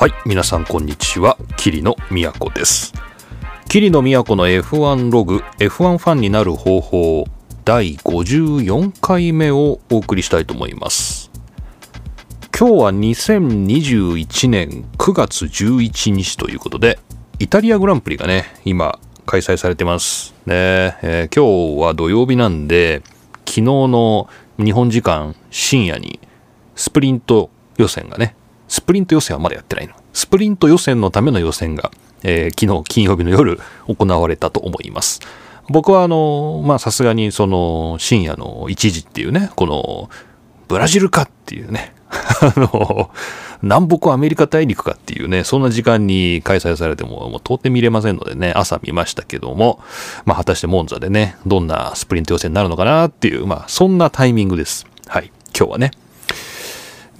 [0.00, 1.36] はい皆さんこんにちは。
[1.58, 2.94] 桐野都です。
[3.68, 7.26] 桐野都の F1 ログ F1 ファンになる方法
[7.66, 11.30] 第54回目をお送りしたいと思います。
[12.58, 16.98] 今日は2021年9月11日ということで
[17.38, 20.32] イタリアグランプリがね今開催されてます。
[20.46, 23.02] ね、えー、今日は土曜日なんで
[23.40, 26.20] 昨日の日本時間深夜に
[26.74, 28.34] スプリント予選がね
[28.70, 29.94] スプリント予選はまだやってないの。
[30.12, 31.90] スプリント予選のための予選が、
[32.22, 35.18] えー、昨日金曜日の夜行われたと思います。
[35.68, 40.08] 僕はあの、まさすがにその深夜の1時っていうね、この
[40.68, 43.10] ブラジルかっていうね、 あの、
[43.60, 49.80] 南北アメリカ大陸かっていうね、そんな時間に開催されても、もう到底見れませんのでね、朝見ましたけども、
[50.24, 54.86] まあ果たしてモンザでね、どんなスプリント予選になるのかなっていう、まあそんなタイミングです。
[55.08, 55.90] はい、今日はね。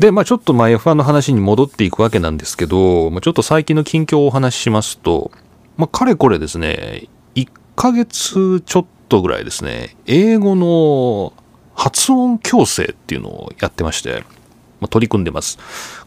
[0.00, 5.30] で、まあちょっとまあ F1 の話に戻っていくわけなんですけど、まあ、ちょっと最近の近況をお話ししますと、
[5.76, 11.34] まあかれこれですね、1ヶ月ちょっとぐらいですね、英語の
[11.74, 14.24] 発音矯正っていうのをやってまして、
[14.80, 15.58] まあ、取り組んでます。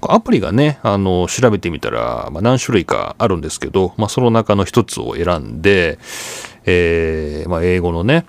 [0.01, 5.99] アプリがね、あの、調べてみたら、まあ、何種類かあるんですけど、まあ、その中の一つを選んで、
[6.65, 8.25] えー、まあ、英語のね、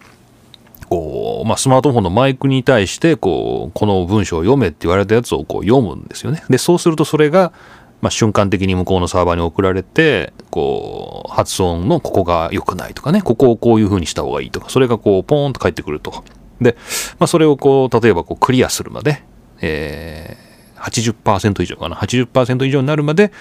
[0.94, 6.44] こう、まあ、スマートフォンのマイクに対して、こう、この文章を読めって言われたやつをこう読むんですよね。
[6.48, 7.52] で、そうするとそれが、
[8.00, 16.22] まあ、瞬間的に向こうのサーバーに送られて、こう、発音のここが良くないとかね、ここをこういう風にした方がいいとか、それがこう、ポーンと返ってくると。
[16.60, 16.76] で、
[17.18, 19.24] まあ、それをこう、例えばこう、クリアするまで、
[19.62, 23.32] えー、80%以上かな、80%以上になるまで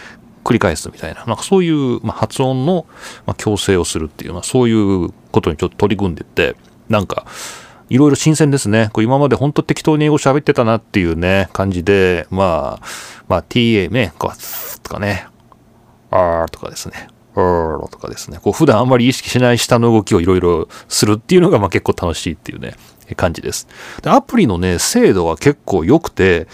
[0.43, 2.87] 繰り返すみたいな、なんかそういう、まあ、発音の、
[3.27, 6.55] まあ、矯正をするっていう、まあ、そういうことにちょっと取り組んでって、
[6.89, 7.25] なんか、
[7.89, 8.89] いろいろ新鮮ですね。
[8.93, 12.85] こう今まで本当適当に英語喋ってたなっていうね、感じで、まあ、
[13.27, 15.27] まあ TA ね、こう、とかね、
[16.09, 22.75] あーとかですね、うーとかですね、こう普段あんまり意識しない下の動きをいろいろするっていうのがまあ結構楽しいっていうね、
[23.15, 23.67] 感じです。
[24.01, 26.47] で、アプリのね、精度は結構良くて、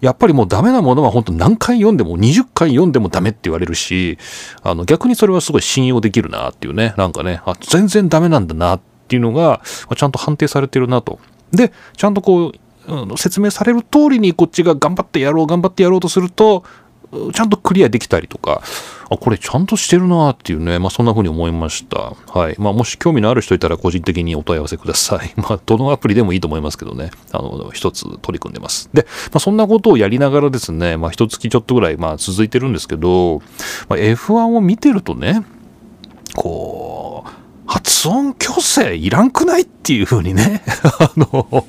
[0.00, 4.18] やっぱりもうダメなものは本当何回読んでも20回読んでもダメって言われるし、
[4.62, 9.60] あの逆にそれはすごい信用できるなっていうね、なんかね、あ、全然ダメなんだなっていうのが、
[9.96, 11.18] ちゃんと判定されてるなと。
[11.50, 16.62] で、ちゃんとこう、説明される通りにこっちが頑張ってやろう、頑張ってやろうとすると、
[17.32, 18.62] ちゃんとクリアできたりとか、
[19.10, 22.12] あ、これちゃんとしてるなっていうね、まあそんな風に思いました。
[22.32, 22.54] はい。
[22.56, 25.32] まあもし興味のある人いたら個人的にお問い合わせください。
[25.36, 28.88] まあどのアプリでもいいと思いますけどね、あの、一つ取り組んでます。
[28.94, 33.42] で、まあそんなことをやりながらですね、まあ一月ちょっとぐらいまあ続いてるんですけど、
[33.88, 35.42] まあ、F1 を見てるとね、
[36.36, 37.09] こう、
[37.70, 40.60] 発音矯正いらんくないっていう風にね、
[40.98, 41.66] あの、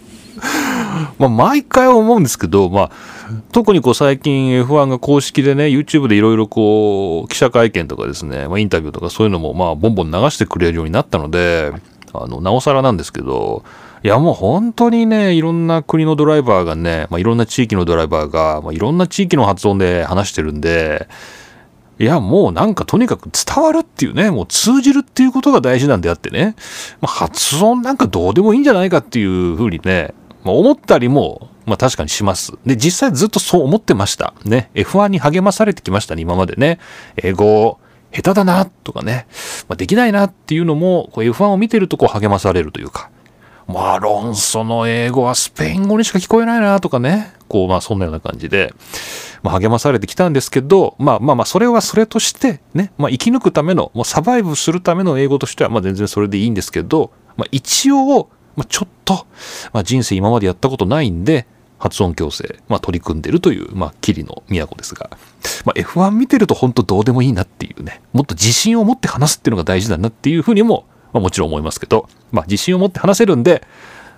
[1.20, 2.92] まあ、毎回思うんですけど、まあ、
[3.52, 11.72] 特にこう最近 F1 が公式でね、YouTube でいろいろこう、記者会見とかですね、まあ、インタビューとかそういうのもまあ、ボンボン流してくれるようになったので、
[12.14, 13.64] あの、なおさらなんですけど、
[14.04, 21.08] いやもう本当にね、いろんな国のドライバーがね、まあ、いろんな地域のドライバーが、まあ、いろんな地域の発音で話してるんで、
[22.00, 26.56] いや、もうなんかとにかく伝わるっていうね、もう通じるっていうことが大事なんであってね、
[27.00, 30.14] まあ、発音なんかどうでもいいんじゃないかっていうふうにね、
[30.44, 32.54] まあ、思ったりも、まあ確かにします。
[32.66, 34.34] で、実際ずっとそう思ってました。
[34.46, 36.80] ね、F1 に励まされてきましたね、今までね。
[37.18, 37.78] 英語、
[38.12, 39.28] 下手だな、とかね、
[39.68, 43.10] まあ、できないなっていうのも、F1 を見てるとこう励まされるというか、
[43.68, 48.74] まあ、ロンソの英語はスペイン語にしか聞こえないな、とかね、こう、まあそんなような感じで、
[49.44, 59.26] まあ、励まされてきたんですけど、まあまあまあ、それはそれとして、ね、まあ、生き抜くための、もうサバイブするための英語としては、まあ全然それでいいんですけど、まあ一応、まあ、ちょっと、
[59.74, 61.48] まあ、人生今までやったことないんで、
[61.80, 65.10] 発音矯正、まあ、取り組んでるという、まあ、桐野都ですが、
[65.66, 73.64] まあ、F1 見てると本当どうでもいいなっていうね、もっと自信を持って話すっていうのが大事だなっていうふうにも、まあ、もちろん思いますけど、まあ、自信を持って話せるんで、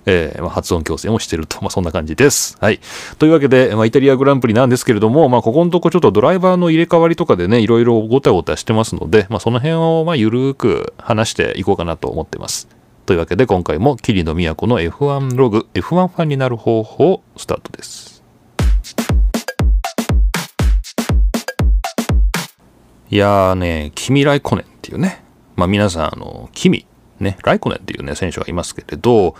[0.06, 2.58] えー、まあ、発音矯正もしてると、まあ、そんな感じです。
[2.60, 2.80] はい。
[3.20, 12.68] というわけで、まあ、イタリアグランプリなんですけれども、まあ、ここのとこちょっとドライバーの入れ替わりとかでね、いろいろごたごたしてますので、まあ、その辺を、まあ、ゆるく話していこうかなと思ってます。
[13.06, 18.14] というわけで、今回も桐野都の F1 ログ、F1 ファンになる方法、スタートです。
[23.10, 25.24] いやーね、君ライコネンっていうね、
[25.56, 26.88] まあ皆さん、あの、君、
[27.20, 29.36] ね、ライコネンっていうね、選手がいますけれど、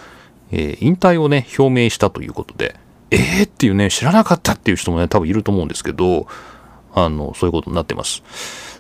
[0.56, 2.76] えー、引退をね、表明したということで、
[3.10, 6.28] えーっていうね、知らなかったっていう人もね、多分いると思うんですけど、
[6.94, 8.22] あの、そういうことになってます。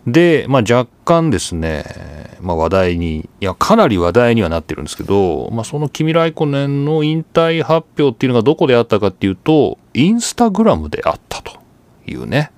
[0.06, 11.54] で、まあ若干ですね、まあ話題に、いや、かなり話題にはなってるんですけど、まあその君ライコネンの引退発表っていうのがどこであったかっていうと、インスタグラムであったと
[12.06, 12.52] いうね、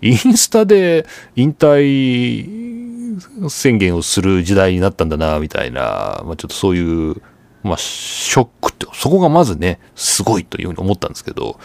[0.00, 7.22] インスタで引退宣言をする時代になったんだな、みたいな、まあ、ちょっとそういう、
[7.64, 11.58] まあ、ショックって、そこがまずね、すごいというふうに思ったんですけど、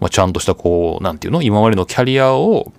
[0.00, 2.72] まあ、ちゃんとしたこう、なんていうの今までのキャリアを、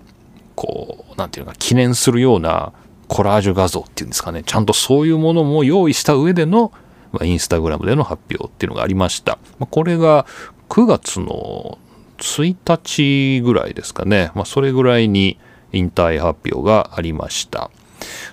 [0.56, 2.72] こう、なんていうのか、記念するような
[3.06, 6.72] コラージュ画像っていうんですかね、ちゃんとそういうものも用意した上での、
[7.12, 9.38] まあ、インスタグラムでの発表っていうのがありました。
[9.60, 10.26] まあ、これが
[10.68, 11.78] 9月の
[12.18, 14.32] 1日ぐらいですかね。
[14.34, 15.38] まあ、それぐらいに
[15.72, 17.70] 引退発表がありました。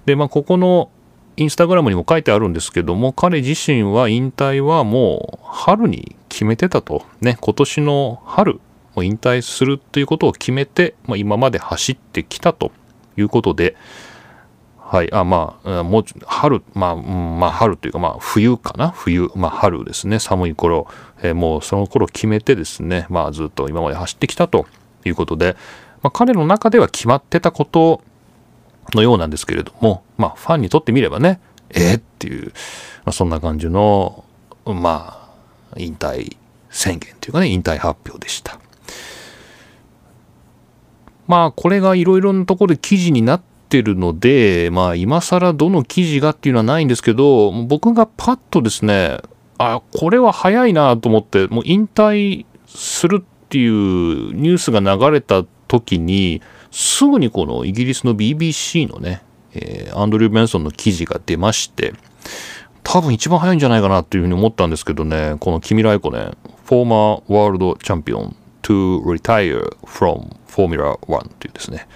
[0.06, 0.90] で、まあ、ここの
[1.42, 7.04] インスタグラムにも書いてあるんですけども、彼自身は引退はもう春に決めてたと。
[7.20, 8.54] ね、今年の春、
[8.96, 12.72] もう引退するということを決めて、まあ、今まで走ってきたと。
[13.18, 13.76] いうことで、
[14.78, 18.90] はい、あ、まあ、もう、春、まあ、まあ、春というか、まあ、冬かな？
[18.90, 20.88] 冬、まあ、春ですね、寒い頃、
[21.22, 24.66] えー、もうその頃決めてですね、まあ、ずっと今まで走ってきたと
[25.04, 25.58] いうことで、
[26.02, 28.02] まあ、彼の中では決まってたこと
[28.94, 31.40] のようなんですけれども、まあ、ファンにとってみればね、
[31.70, 32.52] えー、っていう、ま
[33.08, 34.26] あ、そんな感じの、
[34.66, 35.30] ま
[35.72, 36.38] あ、引退
[36.70, 38.60] 宣言というかね、引退発表でした。
[41.28, 49.20] まあ、これがいろいろなところで記事になってるので、まあ、今更どの記事がっていうのはないんですけど、僕がパッとですね、
[49.58, 56.42] あ、これは早いなと思って、もう引退するっていうニュースが流れた時に、
[56.72, 59.22] すぐにこのイギリスの BBC のね、
[59.54, 61.94] えー、アンドリュー・ベンソンの記事が出まして、
[62.84, 66.32] 多分一番早いんじゃないかなっていうふうに思ったんですけどね、このキミライコね、
[66.66, 71.88] フォーマーワールドチャンピオン to retire from Formula 1というですね、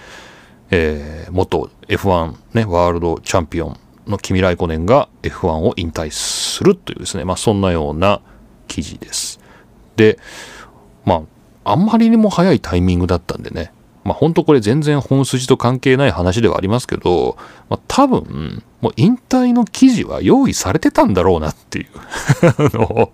[0.71, 8.21] えー、元 F1 ね、ワールドチャンピオンのキミライコネンが F1 を引退するというですね、まあそんなような
[8.67, 9.39] 記事です。
[9.95, 10.19] で、
[11.05, 11.23] ま
[11.63, 13.71] あ、あんまりにも早いタイミングだったんでね、
[14.05, 17.37] まあ本当これ全然本筋と関係ない話ではありますけど、
[17.69, 21.87] まあ、多分、もう引退の記事は用意されてたんだろうなっていう
[22.77, 23.11] の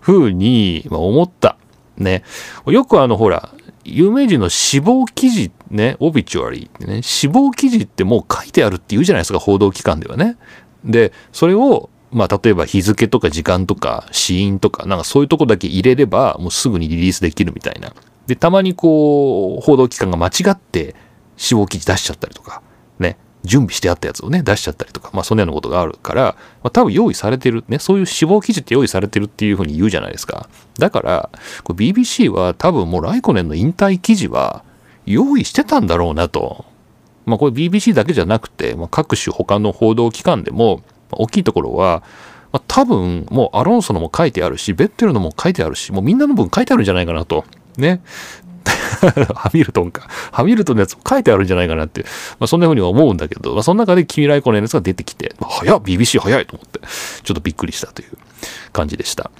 [0.00, 1.56] ふうに思った。
[1.98, 2.22] ね。
[2.66, 3.50] よくあのほら、
[3.84, 10.36] 有名人の死亡記事ね、オビチュアリーってね、死亡記事ってもう書いてあるって言うじゃないですか、報道機関ではね。
[10.84, 17.92] で、それを、まあ、例えば日付とか時間とか死因とか、なんかそういうとこだけ入れれば、もうすぐにリリースできるみたいな。
[18.28, 20.94] で、たまにこう、報道機関が間違って
[21.38, 22.62] 死亡記事出しちゃったりとか、
[22.98, 30.48] ね、準備してあったやつをね、出しちゃったりとか、まあ、そんなようなことがあるから、まあ、多分用意されてる、ね、そういう死亡記事って用意されてるっていうふうに言うじゃないですか。
[30.78, 31.30] だから、
[31.64, 34.62] BBC は多分もうライコネンの引退記事は、
[35.06, 36.66] 用意してたんだろうなと。
[37.24, 40.82] まあこれ BBC だけじゃなくて、まあ、各種他の報道機関でも、
[41.12, 42.02] 大きいところは、
[42.52, 47.44] まあ、多分もうアロンソのも書いてあるし、ベッテルのも書いてあるし、もうみんなの分書いてあるんじゃないかなと。
[47.80, 48.02] ね。
[49.34, 50.08] ハミルトンか。
[50.32, 52.02] ハミルトンのやつも書いてあるんじゃないかなって、
[52.38, 56.80] まあ、そんな風には思うんだけど、まあ、その中で君ライコのやつが出てきて、早っ !BBC 早いと思って、
[57.22, 58.08] ちょっとびっくりしたという
[58.72, 59.30] 感じでした。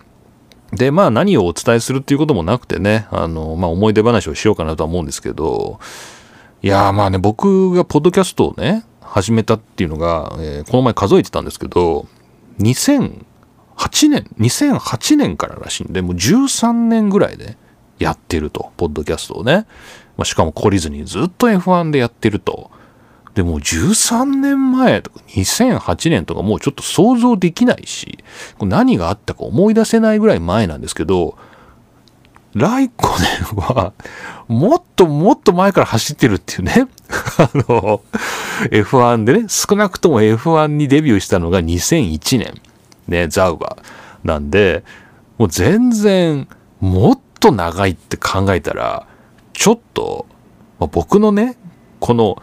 [0.72, 5.80] で、まあ何をお伝えするっていうこともなくてね、あの、まあ思い出話をしようかなとは思うんですけど、
[6.62, 12.06] いやまあね、僕がポッドキャストをね、始めたっていうのが、えー、この前数えてたんですけど、
[12.60, 13.22] 2008
[14.10, 17.56] 年、2008年かららしいんで、もう13年ぐらいで
[17.98, 19.66] やってると、ポッドキャストをね。
[20.16, 22.70] まあ、しかも懲りずにずっと F1 でやってると。
[23.34, 28.18] でも13年前とか2008年とかもうちょっと想像できないし、
[28.60, 31.38] 何があったか思い出せないぐらい前なんですけど、
[32.54, 33.92] ライコネンは、
[34.48, 36.88] もっともっと前から走ってるっていうね。
[37.38, 38.00] あの、
[38.70, 42.54] F1 でね、少なくとも F1 にデビューしたのが2001年。
[43.06, 44.82] ね、ザウバーなんで、
[45.36, 46.48] もう全然、
[46.80, 49.06] もっと長いって考えたら、
[49.52, 50.26] ちょっと、
[50.78, 51.56] ま、僕のね、
[52.00, 52.42] この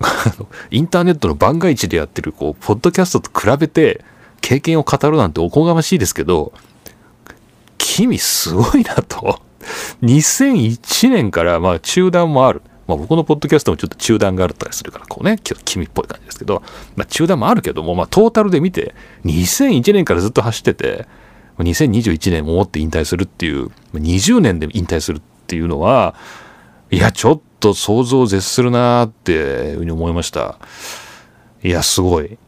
[0.70, 4.04] インターネットの番外地でやってる、こう、ポッドキャストと比べて、
[4.40, 6.52] 経験を語るなんておこがましいですけど、
[7.78, 9.40] 君すごいなと。
[10.02, 12.62] 2001年から、まあ中断もある。
[12.86, 16.62] まあ僕のポッドキャストもちょっと中断があったりするから、こうね、君っぽい感じですけど、
[16.96, 18.94] まあ中断もあるけども、まあトータルで見て、
[19.24, 21.06] 2001年からずっと走ってて、
[21.62, 26.14] 2021年ももって引退するっていう、20年で引退するっていうのは、
[26.90, 30.58] いや、ちょっと想像を絶するなーっていうふうに思いました。
[31.62, 32.38] いや、すごい。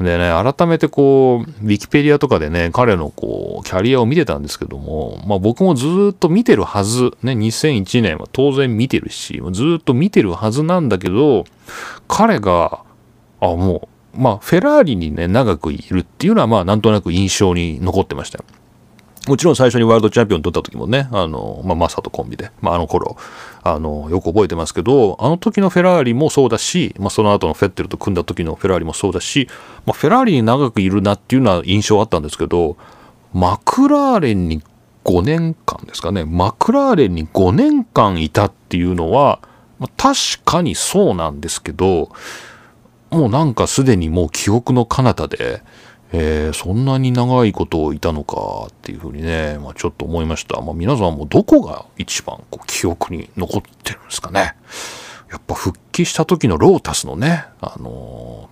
[0.00, 11.44] でね、改めてこう、ウィキペディアとかでね、彼のこう、キャリアを見てたんですけども、まあ僕もずっと見てるはず、ね、2001年は当然見てるし、ずっと見てるはずなんだけど、
[12.06, 12.84] 彼が、
[13.40, 18.44] あ、もう、まあフェラーリにね、長くいるっていうのはまあなんとなく印象に残ってましたよ。
[19.28, 23.18] もちろん最初にワールドチャンピオン取った時もね、あの、まあ、マサとコンビで、まあ、あの頃、
[23.62, 29.46] あの、よく覚えてますけど、あの時のフェラーリもそうだし、まあ、その後のフェッテルと組んだ時のフェラーリもそうだし、
[29.84, 32.78] まあ、フェラーリに長くいるなっていうのは印象あったんですけど、
[33.34, 34.62] マクラーレンに
[35.04, 39.40] 5年間ですかね、マクラーレンに5年間いたっていうのは、
[39.78, 42.10] まあ、確かにそうなんですけど、
[43.10, 45.62] もうなんかすでにもう記憶の彼方で、
[46.12, 50.60] えー、そんなに長いことをいたのかっていうふうにね、まあ、ちょっと思いました。
[50.60, 54.54] まあ、皆さんもどこが一番こう記憶に残ってるんですかね。
[55.30, 58.48] やっぱ復帰した時のロータスのね、あの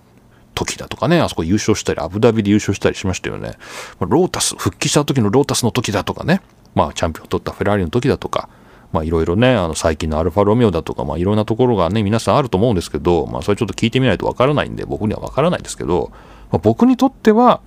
[0.53, 3.53] ー、時だとかね、あそこ優勝したり、アブダビで優勝したりしましたよね。
[3.99, 6.41] ま、ロータス、復帰した時のロータスの時だとかね、
[6.75, 8.49] まあ、チャンピオン取ったフェラーリの時だとか、
[8.97, 16.11] まあいろいろね、あの最近のアルファロメオだとか、まあいろんなところがね、皆さんあると思うんですけど、まあそれちょっと聞いてみないとわからないんで、僕にはわからないですけど、
[16.51, 17.61] まあ、僕にとっては、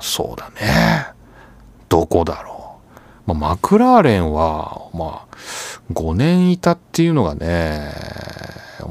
[0.00, 1.08] そうだね。
[1.88, 2.78] どこだろ
[3.26, 3.34] う。
[3.34, 5.36] まあ、マクラーレンは、まあ、
[5.92, 7.92] 5年いたっていうのがね、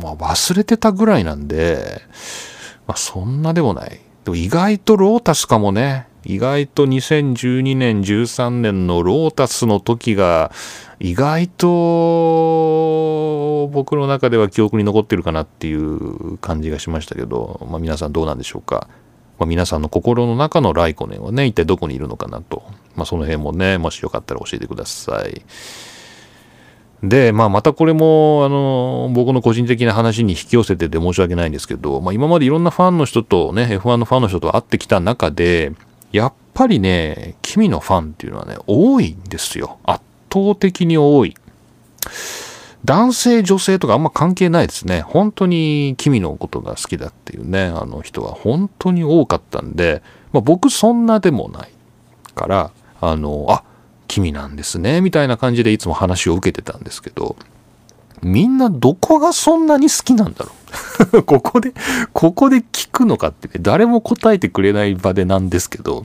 [0.02, 2.02] まあ、忘れてたぐらいなんで、
[2.88, 4.00] まあ、そんなでもない。
[4.26, 6.08] でも意外とロータスかもね。
[6.26, 10.52] 意外と2012年、13年のロータスの時が、
[11.00, 11.68] 意外と
[13.68, 18.88] 僕の中では記憶に残ってるかなっていう感じがしましたけど、まあ、皆さんどうなんでしょうか。
[19.38, 22.64] まあ、皆さんの心の中のライコネンはね、一体どこにいるのかなと。
[22.96, 25.42] まあ、その辺もね、もしよかったら教えてください。
[27.04, 35.74] で、まあ、またこれも、あの、僕の個人的な話に引き寄せてて申し訳ないんですけど、まあ、今までいろんなファンの人とね、F1 のファンの人と会ってきた中で、
[36.14, 39.80] やっぱりね、君のファンっていうのはね、多いんですよ。
[39.84, 40.02] 圧
[40.32, 41.36] 倒的に多い。
[42.86, 45.02] 男性女性とかあんま関係ないですね。
[45.02, 51.70] 本当に君のことが好きだっていうね、あの人は本当に多かったんで、まあ、僕そんなでもない
[52.36, 53.64] から、あの、あ、
[54.08, 57.36] 君なんですね、みたいな感じでいつも話を受けてたんですけど、
[58.22, 60.63] みんなどこがそんなに好きなんだろう
[61.26, 61.74] ここで、
[62.14, 66.04] ここで聞くのかってね、誰も答えてくれない場でなんですけど、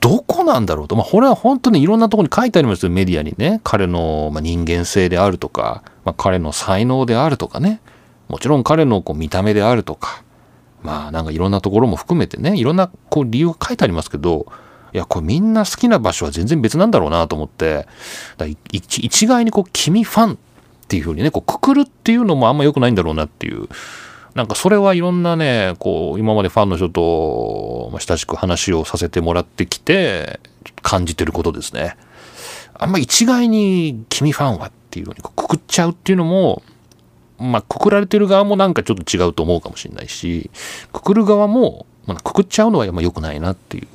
[0.00, 0.96] どこなんだろうと。
[0.96, 3.60] まあ、これは本当にいろんなとこに書いてありますよ、メディアにね。
[3.64, 7.80] 彼のま人間性であるとか、まあ、彼の才能であるとかね。
[8.28, 10.22] もちろん彼のこう見た目であるとか。
[10.82, 14.46] まあ、なんかいろんなところも含めてね、いろんなこう理由が書いてありますけど、
[14.92, 17.86] いや、これみんな好きな場所は全然別なんだろうなと思って、
[18.70, 20.38] 一一概にこう、君ファン
[20.88, 23.68] っていうふうにね、こう、くくるっていうのもあんま良くないんだろうなっていう。
[24.34, 30.40] なんかそれはいろんなね、こう、今までファンの人と親しく話をさせてもらってきて、
[30.80, 31.96] 感じてることですね。
[32.72, 36.62] あんま一概に君ファンはっていうのにくくっちゃうっていうのも、
[37.38, 40.50] まあ、くくられてる側もなんかちょっと違うと思うかもしれないし、
[40.92, 43.86] くくる側も、まあ、くくっちゃうのはま良くないなっていう。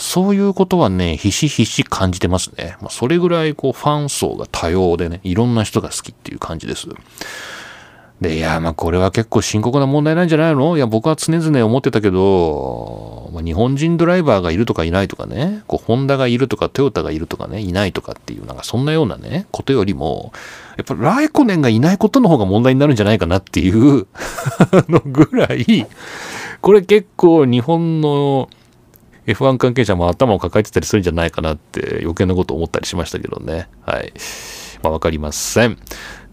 [0.00, 2.76] そういうことはね、ひしひし感じてますね。
[2.80, 6.88] まあ、それぐらいこうファン層が多様でね、いろんな人が好きっていう感じです。
[8.20, 10.76] で、いや、まあこれは結構深刻な問題なんじゃないの？
[10.76, 20.32] いや、僕は常々思ってたけど、まあ、日本人ドライバーがいるとかいないとかね、こう、ホンダがいるとかトヨタがいるとかね、いないとかっていう、なんかそんなようなね、ことよりも、
[20.76, 24.08] やっぱライコネンがいないことの方が問題になるんじゃないかなっていう
[24.88, 25.86] のぐらい、
[26.60, 28.50] これ結構日本の
[29.28, 33.68] F1 関係者も頭を抱えてたりするんじゃないかなって余計なこと思ったりしましたけどね。
[33.84, 34.12] はい。
[34.82, 35.78] まあわかりません。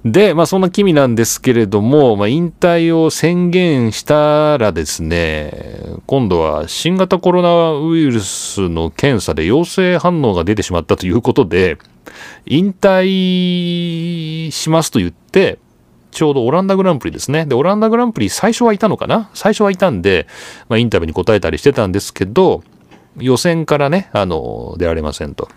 [0.06, 11.80] で、まあそんな君なんですけれども、まあ引退を宣言したらですね、今度は新型コロナウイルスの検査で陽性反応が出てしまったということで、
[12.46, 15.58] 引退しますと言って、
[16.12, 17.46] ちょうどオランダグランプリですね。
[17.46, 19.32] で、オランダグランプリ最初はいたのかな？
[19.34, 20.28] 最初はいたんで、
[20.70, 22.64] まあインタビューに答えたりしてたんですけど、
[23.18, 25.50] 予選からね、あの、出られませんと。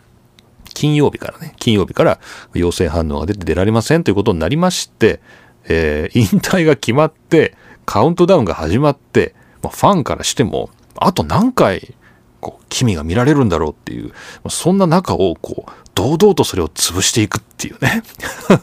[0.74, 2.20] 金曜日からね、金曜日から
[2.54, 5.20] 陽性反応が出て出られませんということになりまして、
[5.64, 11.94] えー、引退が決まって、カウントダウンが始まって、まあ、ファンからしても、あと何回、
[12.40, 18.04] こう、君が見られるんだろうっていう、まあそんな中を、こう、堂々とそれを潰していくっていうね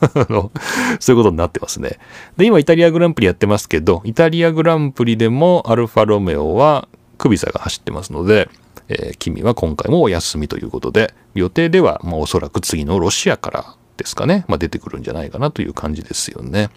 [1.01, 1.99] そういうことになってますね。
[2.37, 6.87] で、今イタリアグランプリやってますけど、イタリアグランプリでもアルファロメオは
[7.17, 8.47] クビサが走ってますので、
[8.87, 16.69] えー、君は今回もお休みということで、予定では、まあ、おそらく次のロシアからですかね、まあ、出てくるんじゃないかなという感じですよね。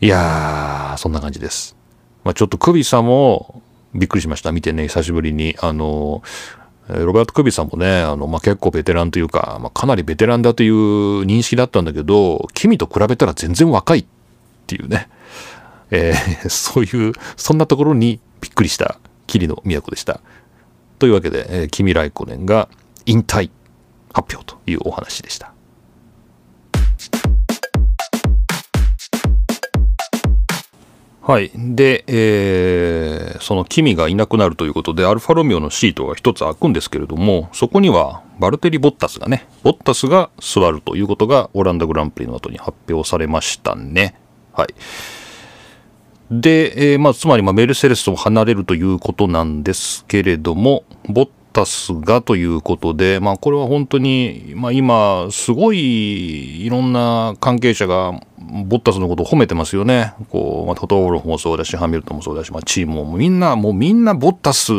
[0.00, 1.76] いやー、そんな感じです。
[2.24, 3.62] まあ、ちょっとクビさも
[3.94, 4.52] びっくりしました。
[4.52, 5.56] 見てね、久しぶりに。
[5.60, 6.22] あの、
[6.88, 10.74] ロバート・クビさんもね、あの、まあ、結構ベテランというか、まあ、かなりベテランだという
[11.24, 14.06] 認識だったんだけど、君と比べたら全然若いっ
[14.66, 15.08] ていうね、
[15.90, 20.20] えー、そういう、そんなところにびっくりした、桐野都でした。
[20.98, 22.68] というわけで、えー、君ライコネンが
[23.06, 23.50] 引退
[24.12, 25.52] 発表というお話でした。
[31.28, 31.50] はい。
[31.54, 44.18] で、えー、そのキミがいなくなるということで、アルファロミオのシートが一つ開くんですけれども、そこにはバルテリ・ボッタスがね、ボッタスが座るということがオランダグランプリの後に発表されましたね。
[44.54, 44.74] はい。
[46.30, 58.20] で、えー、まあ、つまり、まあ、メルセデスと離れるということなんですけれども、ボッタスがということで、まあ、これは本当に、まあ、今、すごいいろんな関係者が
[58.66, 60.12] ボッタスのことを褒めてますよね。
[60.30, 64.72] こう、まあ、トトロフもそうだし、ハミルトンもそうだし、まあ、チームもみんな、もうみんなボッタス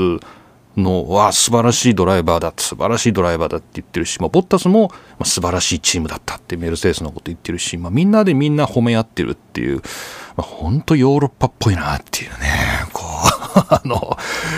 [0.79, 9.81] の、わ素晴らしいドライバーだ、素晴らしいドライバーだって言ってるし、まあ、ボッタスも、ま、素晴らしいチームだったってメルセデスのこと言ってるし、まあ、みんなでみんな褒め合ってるっていう、ま
[10.39, 12.37] あ、本当ヨーロッパっぽいなっていうね、
[12.93, 14.17] こう、 あの、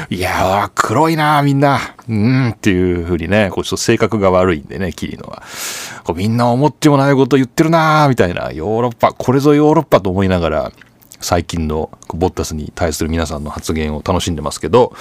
[0.09, 1.79] いやー、黒いなみんな。
[2.09, 5.43] うんっていうふうにね、こうちょっと性格が悪いんでね、キリノは。
[6.03, 10.71] こうみんな思ってもないこと言ってるなみたいな、ヨーロッパ、これぞヨーロッパと思いながら、
[11.21, 14.93] 最近のボッタスに対する皆さんの発言を楽しんでますけど、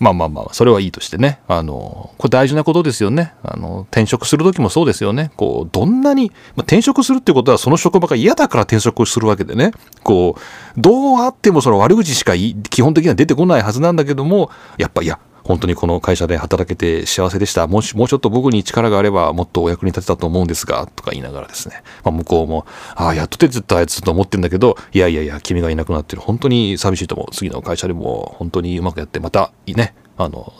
[0.00, 1.40] まあまあまあ、それはいいとしてね。
[1.46, 3.34] あの、これ大事なことですよね。
[3.42, 5.30] あの、転職するときもそうですよね。
[5.36, 9.72] こう、どんなに、まあ、転職するってことはその職場が嫌だから転職するわけでね。
[10.02, 15.18] こう、どうあってもその悪口しか基本的には出てこないはずなんだけども、やっぱ、いや、
[15.50, 17.66] 本当にこの会社で働けて幸せでした。
[17.66, 21.82] もし、もうちょっと僕に力があればもっとお役に立てたと思うんですが、とか言いながらですね。
[22.04, 26.22] まあ、向こうも、ああ、やっと手伝ったやつと思ってんだけど、いやいやいや、君がいなくなってる。
[26.22, 27.34] 本当に寂しいと思う。
[27.34, 30.52] 次の会社でも本当にうまくやって、また、ね、あの、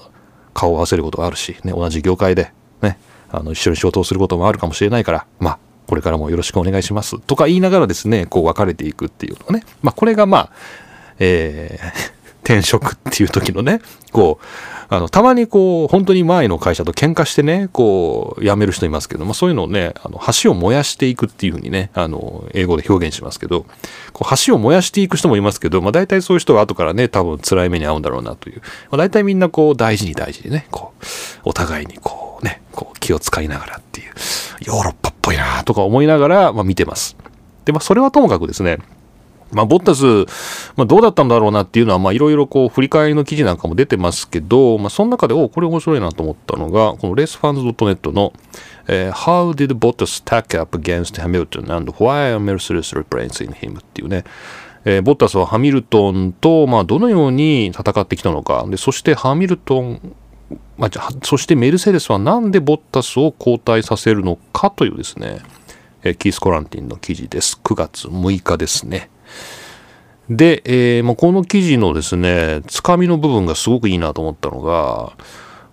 [0.54, 2.98] 顔を合わせることがあるし、ね、同じ業界で、ね、
[3.30, 7.20] あの、一緒に仕事をすることもあるかもしれないから、まあ、これからもよろしくお願いします。
[7.20, 9.64] とか言いながらですね、こう別れていくっていうのね。
[9.82, 10.50] まあ、これがまあ、
[11.20, 13.80] えー転職っていう時のね、
[14.12, 14.46] こう、
[14.92, 23.66] あの、たまにこう、本当に前の会社と喧嘩してね、こう、辞める人いますけど、まあそういうのをね、あの、橋を燃やしていくっていうふうにね、あの、英語で表現しますけど、
[24.12, 28.62] こう橋を燃やしていく人もいますけど、まあ大体そういう人が後からね、多分辛い目に遭うんだろうなという。
[28.90, 31.04] まあ大体みんなこう、大事に大事にね、こう、
[31.44, 34.12] お互いにこうね、こう、気を使いながらっていう、
[34.64, 37.16] ヨーロッパっぽいなとか思いながら、まあ見てます。
[37.64, 38.78] で、まあそれはともかくですね、
[39.52, 40.04] まあ、ボッタス、
[40.76, 48.32] まあ、どうだったんだろうなっていうのは、まあ、いろいろこう、振り返りの記事なんかも出てますけど、まあ、その中で、おこれ面白いなと思ったのが、このレースファンズ .net の、
[48.88, 53.80] えー、How did Bottas stack up against Hamilton and why are Mercedes replacing him?
[53.80, 54.24] っていうね、
[54.84, 60.14] えー、ボッタスはハミルトンと、まあ、どのように戦ってきたのか、で、そしてハミルトン、
[60.78, 65.40] まあ、そしてメルセデスはなんでボッタスを交代させるのかというですね、
[66.02, 67.60] えー、キース・コランティンの記事です。
[67.62, 69.10] 9月6日ですね。
[70.28, 75.12] で、えーまあ、この記事のですね、つかみの部分がすごくいいなと思ったのが、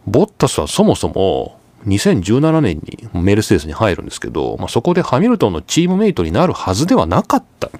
[0.07, 7.71] ボッタスはそもそも2017年にメルセデスに入るんですけど、まあ、そこでハミルトンのチームメイトになるはずではなかったっ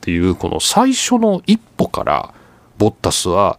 [0.00, 2.34] ていう、この最初の一歩から、
[2.78, 3.58] ボッタスは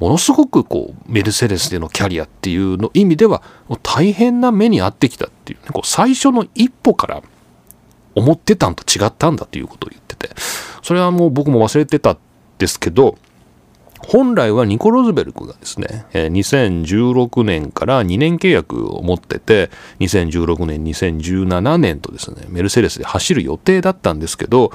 [0.00, 3.42] ものすごくこうメルセデスでのキャリアっていうの意味では
[3.82, 7.22] 大変な目に遭ってきたっていう,、ね、こう最初の一歩から
[8.14, 10.30] 思ってたんと違ったんだということを言ってて。
[10.84, 12.18] それはもう僕も忘れてたん
[12.58, 13.16] ですけど
[14.06, 19.70] 本来はニコ・ロズベルクがですね、2016年から2年契約を持ってて、
[20.00, 24.72] 2016年、2017年とですね、メルセデスで走る予定だったんですけど、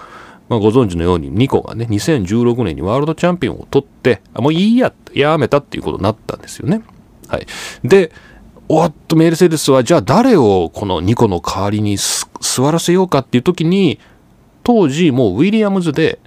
[0.50, 6.82] まあ、ご存知のようにニコがね、2016年にワールドチャンピオンを取って、もういいや、やめたっていうことになったんですよね。
[7.28, 7.46] はい。
[7.84, 8.12] で、
[8.68, 14.00] おっと、メルセデスは、じゃあ誰をこのニコの代わりに座らせようかっていう時に、
[14.70, 16.20] 当時もうウィリアムズで、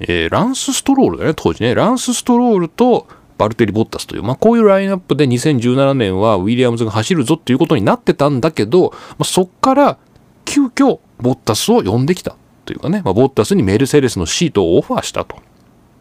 [0.00, 3.06] えー、ランス・ストロールだよね、当時ね、ランス・ストロールと
[3.38, 9.98] バルテリ・ボッタスという、まあ、こういうラインナップで2017年はウィリアムズが走るぞっていうことになってたんだけど、まあ、そっから
[10.44, 15.36] 急遽ボッタスを呼んできたというかね、まあ、ボッタスにメルセデスのシートをオファーしたと。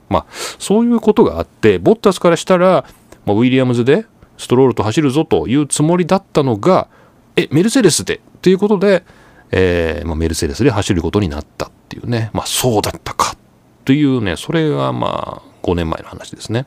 [0.09, 0.25] まあ、
[0.57, 2.85] そういうことがあって、ボッタスからしたら、
[3.27, 4.07] まあ、ウィリアムズで
[4.39, 6.87] ストロールと走るぞというつもりだったのが、
[7.35, 9.03] え、メルセデスでということで、
[9.51, 13.35] えーまあ、メルセデスで走ることになったっていうね、まあ、そうだったか
[13.85, 16.65] というね、それがまあ5年前の話ですね。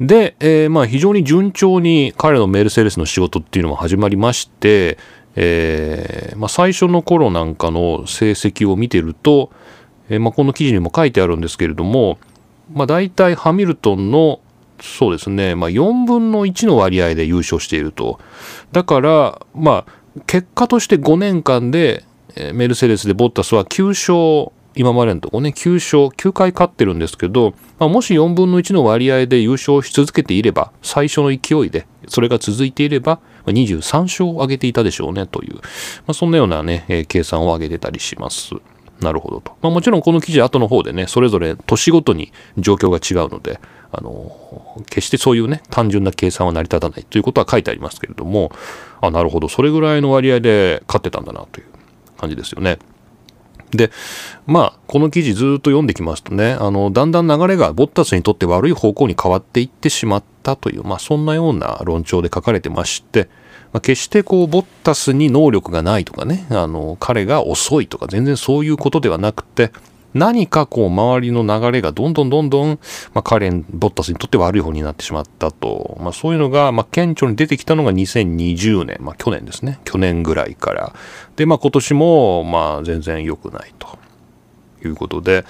[0.00, 4.98] で、えー、まあ非常に順調に彼のメルセデスの仕事っていうのも始まりまして、
[5.34, 9.50] えーまあ、最初の頃なんかの成績を見てると、
[10.08, 12.18] えーまあ、この記事にも書いてあるんですけれども、
[12.72, 14.40] まあ、大体ハミルトンの
[14.80, 18.20] そうですね、まあ、4分の1の割合で優勝していると。
[18.72, 19.92] だから、まあ、
[20.26, 22.04] 結果として5年間で
[22.36, 35.60] えメルセデスでボッタスは9勝今までのとこね、9勝、9回勝ってるんですけど、まあ、もし4分の1の割合で優勝し続けていれば、最初の勢いで、それが続いていれば、23勝を挙げていたでしょうねという、ま
[36.08, 38.54] あ、そんなようなね、え、計算を上げてたりします。
[39.00, 39.52] なるほどと。
[39.62, 43.60] まあ、もちろんこの記事後の方でね、それぞれ年ごとに状況が違うので、
[43.92, 48.50] あの、決してそういうね、単純な計算は成り立たないということは書いてありますけれども、
[49.00, 51.66] あ、なるほど、それぐらいの割合で勝ってたんだなという
[52.18, 52.78] 感じですよね。
[53.70, 53.90] で、
[54.46, 63.28] まあ、この記事ずっと読んできますとね、あの、だんだん流れがボッタスにとって悪い方向に変わっていってしまったという、まあ、そんなような論調で書かれてまして、
[63.72, 69.72] まあ、決してこう、ボッタスに能力がないとかね、あの、彼が遅いとか、全然そういうことではなくて、
[70.14, 72.78] 何かこう周りの流れがどんどんどんどん、
[73.12, 79.80] まあ、カレン・ボッタスにとって悪い方になってしまったと、まあ、そういうのが、まあ、顕著に出てきたのが2020年、まあ、去年ですね。
[79.84, 80.94] 去年ぐらいから。
[81.36, 83.98] で、まあ、今年も、まあ、全然良くないと
[84.82, 85.44] いうことで、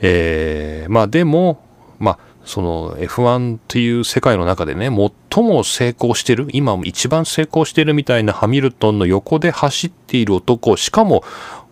[0.00, 1.64] えー、まあでも、
[1.98, 4.88] まあ、その F1 っていう世界の中でね
[5.30, 11.22] 最も成功してる今一番成功してるみたいなハミルトンの横で走っている男しかも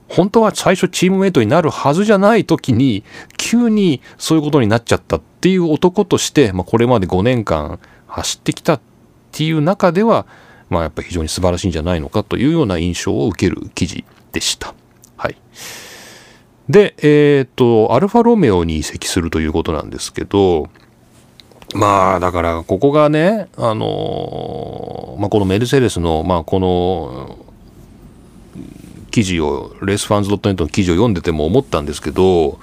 [0.09, 3.05] 本当は最初チームメイトになるはずじゃない時に
[3.37, 7.79] 急にそういうことになっちゃったっていう男として、まあ、これまで5年間
[8.09, 8.81] 走ってきたっ
[9.31, 10.27] ていう中では、
[10.69, 14.75] まあ、やっぱり非常に素晴らしいんじゃないのかというような印象を受ける記事でした。
[15.17, 15.37] はい。
[16.71, 20.69] で、えっ、ー、と、アルファロメオに移籍するということなんですけど、
[21.75, 27.39] まあ、だから、ここがね、あの、まあ、このメルセデスの、まあ、この、
[29.11, 32.61] 記事を、レースファンズ .net の記事を読んでても思ったんですけど、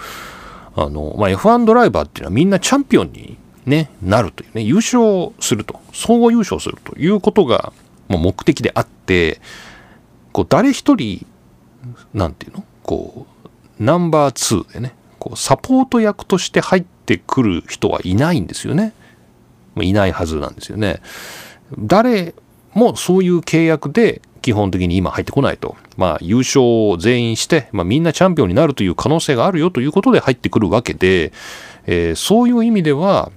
[0.75, 7.73] あの、まあ、F1 ドライバーっていうのはみんなチャンピオンに、ね、なるというね、優勝すると、総合優勝するということが
[8.07, 9.41] もう目的であって、
[10.31, 11.25] こう、誰一人、
[12.13, 12.63] なんていうの？
[12.83, 13.36] こう、
[13.79, 18.93] ナンバー2でね、こう、サポート役として入ってくる人はいないんですよね。
[19.81, 21.01] いないはずなんですよね。
[21.77, 22.33] 誰
[22.73, 25.75] もそういう契約で基本的に今入ってこないと。
[25.97, 31.31] まあ、優勝を全員して、まあ、みんなチャンピオンになるという可能性があるよということで入ってくるわけで、
[31.85, 33.31] えー、そういう意味では、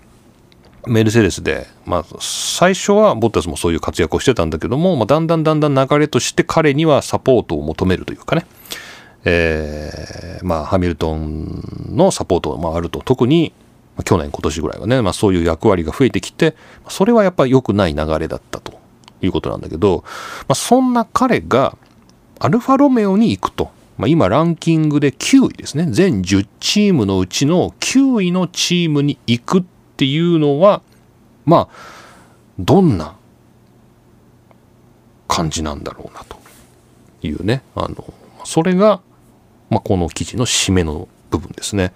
[0.86, 8.46] メルセデスで、まあ、最初はボッタスもそういう活躍をしてたんだけども、まあ、だんだんだんだん流れとして彼にはサポートを求めるというかね、
[9.24, 13.52] えー、まあ、ハミルトンのサポートもあると、特に
[14.04, 16.54] 去年、今年ぐらいはね、まあ、そういう役割が増えてきて、
[16.88, 18.80] それはやっぱり良くない流れだったと
[19.22, 20.04] いうことなんだけど、
[20.48, 21.76] まあ、そんな彼が
[22.38, 23.70] アルファロメオに行くと。
[23.98, 25.86] まあ、今ランキングで9位ですね。
[25.90, 29.64] 全10チームのうちの9位のチームに行くっ
[29.98, 30.80] ていうのは、
[31.44, 32.00] まあ、
[32.58, 33.14] どんな
[35.28, 36.38] 感じなんだろうなと
[37.22, 37.62] いうね。
[37.74, 39.02] あの、それが、
[39.70, 41.92] まあ、この記事の締めの部分ですね。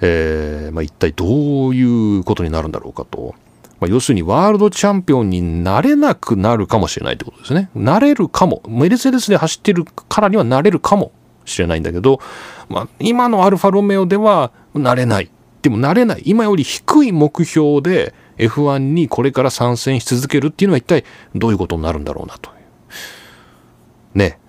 [0.00, 3.34] えー、まあ、一体どういうことになるんだろうかと。
[3.80, 7.70] まあ、要するにワールドチャンピオンになれなくなるかもしれないってことですね。
[7.74, 8.62] なれるかも。
[8.68, 11.12] メルセデスで走ってるからにはなれるかも
[11.44, 12.20] しれないんだけど、
[12.68, 15.30] まあ、今のアルファロメオではなれない。
[15.62, 16.22] でもなれない。
[16.24, 22.55] 今より低い目標で F1 にこれから参戦し続けるっていうのは一体どういうことになるんだろうなと。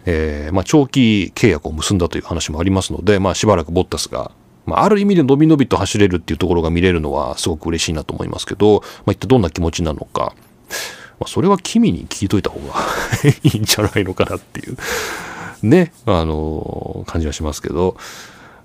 [0.09, 4.31] えー、まあ、長期契約を結んだという話もありますので、まあ、しばらくボッタスが
[4.65, 10.35] まあ、ある意味で伸び伸びと走れるっていうところが見れるのはすごく嬉しいなと思いますけど、まあ、一体どんな気持ちなのか、
[11.19, 12.75] まあ、それは君に聞いといた方が
[13.43, 14.77] いいんじゃないのかなっていう
[15.63, 17.95] ね、あのー、感じはしますけど、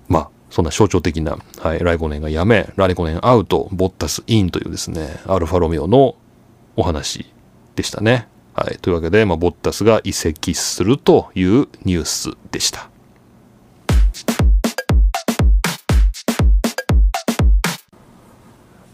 [0.09, 6.15] まあ、そんな象徴的な、はい、ライコネンがやめ、ラレコネンアウト、ボッタスインというですね、アルファロメオの
[6.75, 7.25] お話
[7.75, 8.27] でしたね。
[8.53, 8.77] はい。
[8.77, 12.89] というわけで、まあ、ボッタスが移籍するというニュースでした。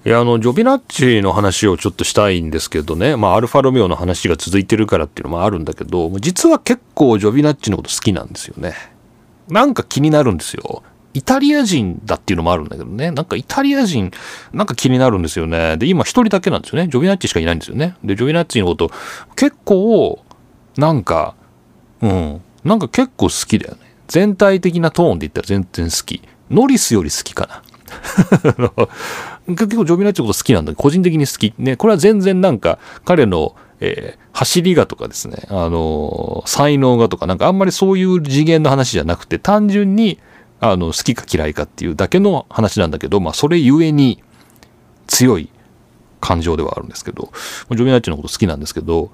[0.06, 8.76] いや、あの、ジョビナッチの話をちょっとしたいんですけどね、まあ、アルファロメオの話が続いてるからっていうのもあるんだけど、実は結構ジョビナッチのこと好きなんですよね。
[9.50, 10.84] なんか気になるんですよ。
[11.14, 13.12] イタリア人だっていうのもあるんだけどね。
[13.12, 14.12] なんかイタリア人、
[14.54, 15.78] なんか気になるんですよね。
[15.78, 16.88] で、今一人だけなんですよね。
[16.88, 17.96] ジョビナッチしかいないんですよね。
[18.04, 18.92] で、ジョビナッチのこと
[19.36, 20.24] 結構、
[20.78, 21.36] なんか、
[22.02, 23.96] うん、なんか結構好きだよね。
[24.08, 26.22] 全体的なトーンで言ったら全然好き。
[26.52, 27.64] ノリスより好きかな。
[29.48, 31.54] 結構ジョビナッチのこと好きなんだけど個人的に好き。
[31.58, 40.20] ね、これは全然なんか彼の、えー、走りがとかですね、あのー、才能がとか、なんかあんまりそういう次元の話じゃなくて、単純に、
[40.60, 44.22] あの、好きか嫌いかっていうだけの話なんだけど、まあ、それゆえに
[45.08, 45.50] 強い
[46.20, 47.32] 感情ではあるんですけど、
[47.72, 49.12] ジョビナッチのこと好きなんですけど、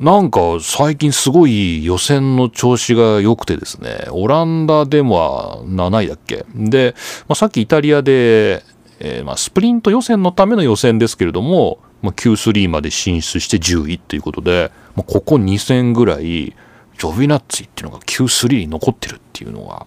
[0.00, 6.46] なんか最近すごい予選の調子が良くてですね、オランダでも7位だっけ？
[6.54, 6.94] で、
[7.28, 8.64] まあ、さっきイタリアで、
[8.98, 16.54] えー、まあスプリント予選のための予選ですけれども、まあ、Q3 まで進出して10位っていうことで、まあ、ここ2戦ぐらい、ジ
[16.98, 19.86] ジョビナッツィっていうのが Q3 に残ってるっていうのは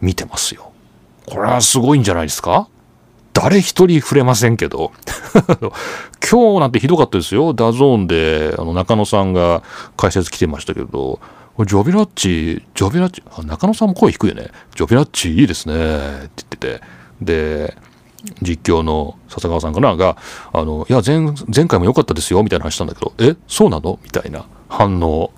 [0.00, 0.72] 見てますよ。
[1.26, 2.68] これはすごいんじゃないですか？
[3.34, 4.90] 誰一人触れませんけど
[6.28, 7.54] 今日なんてひどかったですよ。
[7.54, 9.62] DAZN で、あの、中野さんが
[9.96, 11.20] 解説来てましたけど、
[11.60, 14.48] ジョビラッチ、ジョビラッチ、中野さんも声低いよね。
[14.74, 15.74] ジョビラッチいいですね。
[15.74, 16.80] って言ってて。
[17.20, 17.76] で、
[18.42, 20.16] 実況の笹川さんかなが、
[20.52, 21.18] あの、いや、前、
[21.54, 24.00] 前回も良かったですよ、みたいな話したんだけど、え、そうなの？
[24.02, 25.30] みたいな反応。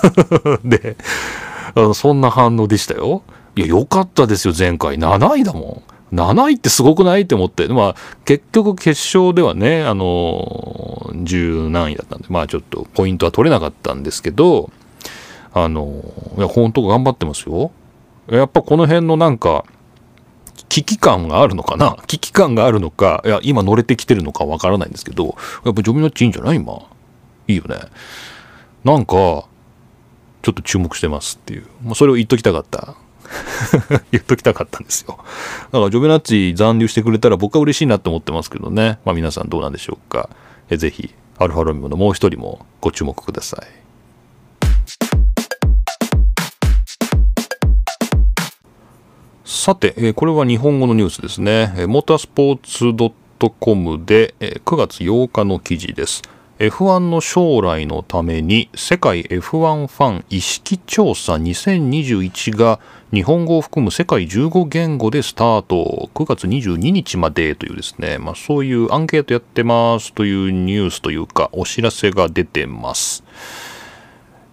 [0.64, 0.96] で、
[1.74, 3.22] あのそんな反応でしたよ。
[3.56, 4.96] いや、良かったですよ、前回。
[4.96, 6.14] 7位だもん。
[6.14, 7.22] 7位ってすごくない？
[7.22, 14.70] って思って、まあ、結局決勝ではね、あの、10何位だったんで、まあちょっとポイントは取れなかったんですけど、
[15.52, 16.04] あの、
[16.36, 17.72] いや、本当頑張ってますよ。
[18.28, 19.64] やっぱこの辺のなんか、
[20.68, 21.96] 危機感があるのかな？
[22.06, 26.56] 危機感があるのか、いや、今乗れてきてるのかわからないんですけど、やっぱジョビノッチいいんじゃない？
[26.56, 26.74] 今。
[27.48, 27.76] いいよね。
[28.84, 31.66] なんか、ちょっと注目してますっていう。
[31.82, 32.96] もうそれを言っときたかった。
[34.12, 35.18] 言っときたかったんですよ。
[35.72, 38.98] だからジョベナッチ残留してくれたら僕は嬉しいなって思ってますけどね。
[39.04, 40.30] まあ皆さんどうなんでしょうか。
[40.68, 43.86] えぜひ、アルファロミオのもう一人もご注目ください。
[49.44, 51.72] さて、えこれは日本語のニュースですね。
[51.86, 52.92] モータースポーツ
[53.60, 56.22] .com で9月8日の記事です。
[56.58, 62.80] F1 の将来のために世界 F1 ファン意識調査2021が
[63.12, 66.08] 日本語を含む世界15言語でスタート。
[66.14, 73.22] 9月22日までというですね、まあ、そういうアンケートやってますというニュースというかお知らせが出てます、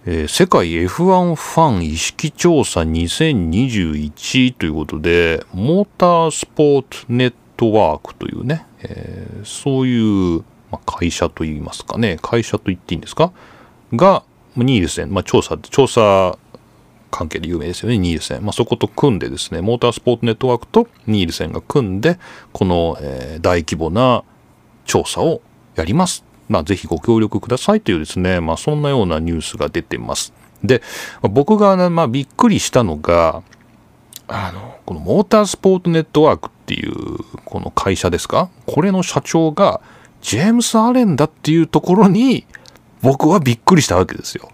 [0.06, 13.32] えー、世界 F1 ファン意識調査2021ということでモータースポーツネットワークというね、えー、そういうまあ、会社といいますかね、会社と言っていいんですか？
[13.94, 14.24] が、
[14.56, 16.38] ニールセン、まあ、調査、調査
[17.12, 18.44] 関係で有名ですよね、ニールセン。
[18.44, 22.18] まあ、そこと組んでですね、モータースポーツネットワークとニールセンが組んで、
[22.52, 24.24] この、えー、大規模な
[24.86, 25.42] 調査を
[25.76, 26.24] やります。
[26.50, 30.34] まあ、ぜひご協力くださいというですね、まあ、そんなようなニュースが出てます。
[30.64, 30.82] で、
[31.22, 33.44] 僕が、まあ、びっくりしたのが、
[34.28, 36.96] あの、このモータースポーツネットワークっていう、
[37.46, 38.50] この会社ですか？
[38.66, 39.82] これの社長が、
[40.24, 42.48] ジェームス・アレンだっていうところに
[43.02, 44.50] 僕はびっくりしたわけですよ。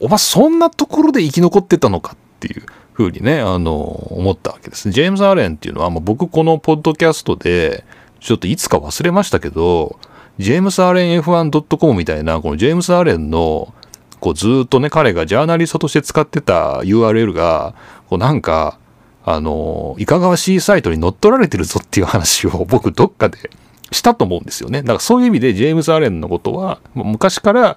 [0.00, 4.90] お前そんなところで生き残ってたのかっていうふうにね、あの、思ったわけです。
[4.90, 7.84] ジェームズ・アレンっていうのは、まあ、僕このポッドキャストで、
[8.18, 9.98] ちょっといつか忘れましたけど、
[10.38, 13.74] ジェームス・アレン F1.com みたいな、このジェームス・アレンの、
[14.20, 17.74] こうずっとね、彼がジャーナリストとして使ってた URL が、
[18.08, 18.78] こうなんか、
[19.22, 23.50] あの、いかがわしいサイトに乗っ取られてるぞっていう話を僕どっかで
[23.90, 24.82] したと思うんですよね。
[24.82, 27.76] だからそういう意味でジェームズ・アレンのことは昔から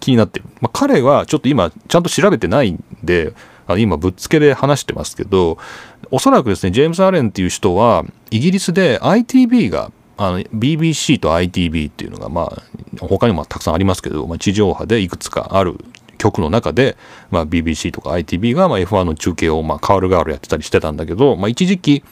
[0.00, 0.46] 気になってる。
[0.60, 3.34] まあ、彼はちょっと今ちゃんと調べてないんで、
[3.66, 5.58] あ今ぶっつけで話してますけど、
[6.10, 12.62] おそらくですね、ジェームズ・アレンっていう人はイギリスで ITB が BBC と ITB っていうのがまあ
[13.00, 15.76] 他にもたくさんありますけど、まあ、地上波でいくつかある
[16.18, 16.96] 局の中で、
[17.30, 22.04] まあ、BBC とか ITB がま F1 の中継をまあカールガールやってたりしてたんだけど、まあ、一時期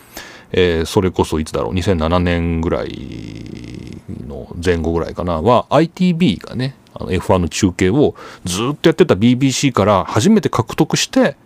[0.53, 1.75] えー、それこそいつだろう。
[1.75, 5.41] 2007年ぐらいの前後ぐらいかな。
[5.41, 11.37] は ITB がねあの F1 の中継をずっとやってた BBC から初めて獲得して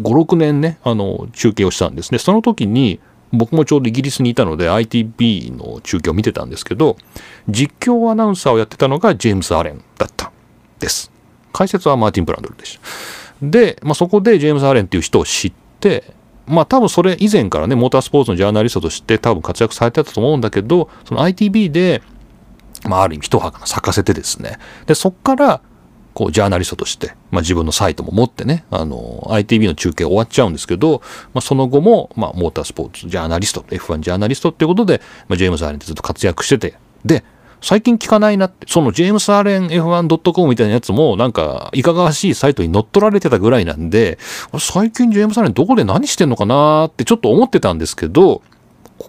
[0.00, 2.18] 56年ねあの中継をしたんですね。
[2.18, 3.00] その時に
[3.32, 6.96] 僕もちょうどイギリスにいたので ITB の中継を見てたんですけど
[7.48, 10.30] 実況アナウンサーをやってたのがジェームズ・アレンだった
[10.78, 11.10] です。
[11.52, 12.80] 解説はマーティン・ブランドルでした。
[13.42, 16.14] で、まあ、そこでジェームズ・アレンっていう人を知って
[16.46, 22.02] まあ多分それ以前からね、モータースポーツのジャーナリストとして多分活躍されてたと思うんだけど、その ITB で、
[22.84, 25.60] まあある意味一花咲かせてですね、で、そっから、
[26.12, 31.02] こう、ジャーナリストとして、まあ自分のサイトも持ってね、あの、ITB の中継終わっちゃうんですけど、
[31.32, 37.24] まあその後も、まあモータースポーツジャーナリスト、F1 ジャーナリストっていうことで、まあジェームズ・アレンってずっと活躍してて、で、
[37.64, 44.18] 最近聞かないなって、そのジェームス・アレン F1.com みたいなやつも、なんか、いかがわしいサイトに乗っ取られてたぐらいなんで、
[44.60, 48.42] 最近ジェームス・アレンどこで何してんのかなってちょっと思ってたんですけど、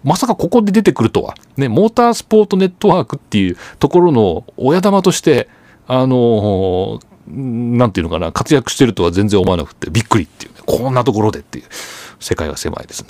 [0.05, 1.35] まさかここで出てくるとは。
[1.57, 5.49] ね、モータースポートネットワークっていうところの親玉として、
[5.87, 11.65] あのなんていうのかな、活躍してるとは全然思わなくて、びっくりっていうね、こんなところでっていう、
[12.21, 13.09] 世界が狭いですね。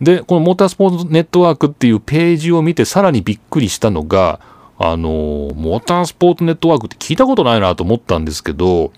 [0.00, 4.40] で、このモータースポーツネットワークっていうページを見てさらにびっくりしたのが、
[4.82, 5.08] あの、
[5.54, 8.92] モータースポーツネットワークって聞いたことないなと思ったんですけど、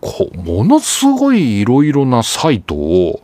[0.00, 3.20] こうものすごいいろいろなサイトを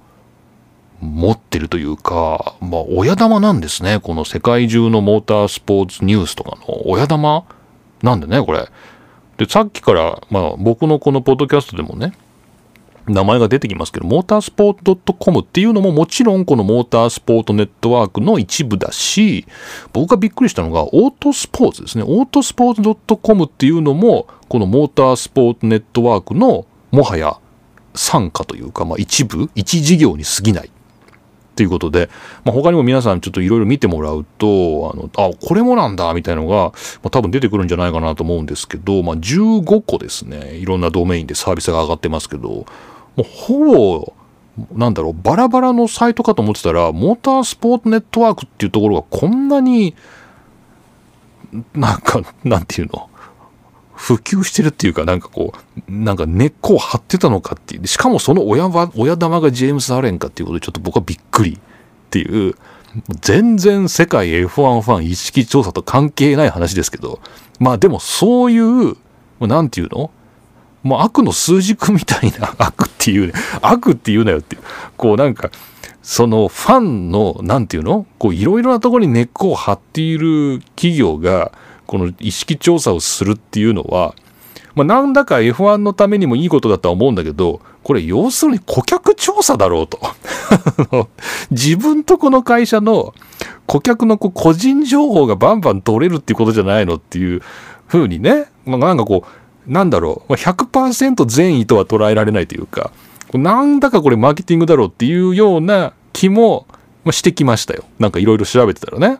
[1.00, 4.00] 持ってるというか、まあ、親玉なんですね。
[4.00, 7.44] この世界中のモータースポーツニュースとかの親玉
[8.02, 8.68] なんでね、これ。
[9.37, 12.14] で、さっきから、まあ、僕のこのポッドキャストでもね、
[13.11, 19.46] 名前が出てきますけど、モータースポート .com っていうのももちろんこのモータースポートネットワークの一部だし、
[19.92, 22.05] 僕がびっくりしたのが、オートスポーツですね。
[22.07, 27.38] オートスポーツ .com っていうのも、このモータースポートネットワークのもはや
[27.94, 30.70] 参加というか、まあ、一部、一事業に過ぎない。
[31.57, 32.09] ということで、
[32.44, 36.73] まあ、他にも皆さんちょっといろいろ見てもらうと、あの、あ、これもなんだ、みたいなのが、ま
[37.09, 42.64] あ、多分出てくるんじゃないかなと思うんですけど、まあ、15個ですね、いろんなドメインでサービスが上がってますけど、
[43.16, 44.12] もうほぼ、
[44.73, 49.94] なんだろう、バラバラのサイトかと思ってたら、モータースポーツネットワークっていうところがこんなに、
[51.75, 53.09] なんか、なんていうの、
[53.94, 55.53] 普及してるっていうか、なんかこ
[55.88, 57.87] う、なんか根っこを張ってたのかっていう。
[57.87, 61.59] しかもその親は、親玉がジェームス・アレンかっていうことで、ちょっと僕はびっくりっ
[62.11, 62.55] ていう、
[63.20, 64.46] 全然世界 F1
[64.81, 67.20] ファン意識調査と関係ない話ですけど、
[67.59, 68.96] まあでもそういう、
[69.40, 70.11] なんていうの？
[70.83, 74.62] もう悪の数軸みたいな 悪っていうね、悪って言うなよっていう。
[74.97, 75.51] こうなんか、
[76.03, 78.07] そのファンの、なんていうの？
[78.19, 81.53] こういろいろなところに根っこを張っている企業が、
[81.87, 84.14] この意識調査をするっていうのは、
[84.75, 89.99] まあ、なんだか F1 のためにもいいことだとは思うんだけど、これ要するに顧客調査だろうと。
[91.51, 93.14] 自分とこの会社の
[93.66, 97.43] 顧客の個人情報がバンバン取れるっていうことじゃないのっていう
[97.87, 102.90] ふうにね、まあ、なんかこう、なんだろう、100%善意とは捉えられないというか、
[103.33, 106.66] なんだかこれマーケティングだろうっていうような気も
[107.11, 107.85] してきましたよ。
[107.99, 109.18] なんかいろいろ調べてたらね。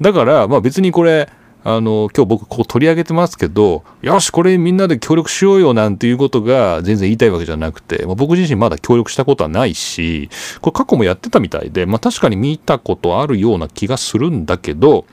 [0.00, 1.28] だから、まあ別にこれ、
[1.66, 10.28] あの、今日僕ここ取り上げてますけど、よし、これみんなで協力しようよなんていうことが全然言いたいわけじゃなくて、まあ、僕自身まだ協力したことはないし、
[10.60, 15.06] これ過去もやってたみたいで、まあ確かに見たことあるような気がするんだけど、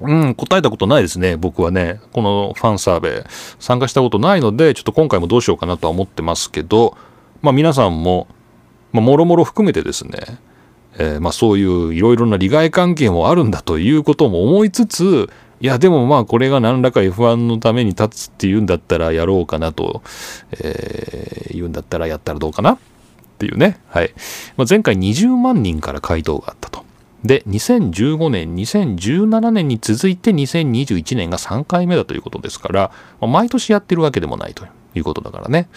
[0.00, 2.00] うん、答えたことないですね、僕はね。
[2.12, 3.22] このファンサーベイ、
[3.58, 6.96] 参加したことないので、ちょっと今回もどうしようかなとは思ってますけど、
[7.42, 8.28] まあ皆さんも、
[8.92, 10.38] まあ、もろもろ含めてですね、
[10.98, 15.30] えー、まあそういういろいろな利害関係もあるんだということも思いつつ、
[15.60, 20.02] いや、でもまあこれが何らか F1 のために立つっていうんだったらやろうかなと、
[20.52, 22.78] えー、言うんだったらやったらどうかなっ
[23.38, 23.80] ていうね。
[23.88, 24.12] はい。
[24.56, 26.85] まあ、前回20万人から回答があったと。
[27.26, 35.68] で、2015年、2017年に続いて2021年が3回目だということですから、まあ、毎年やってるわけでもないということだからね。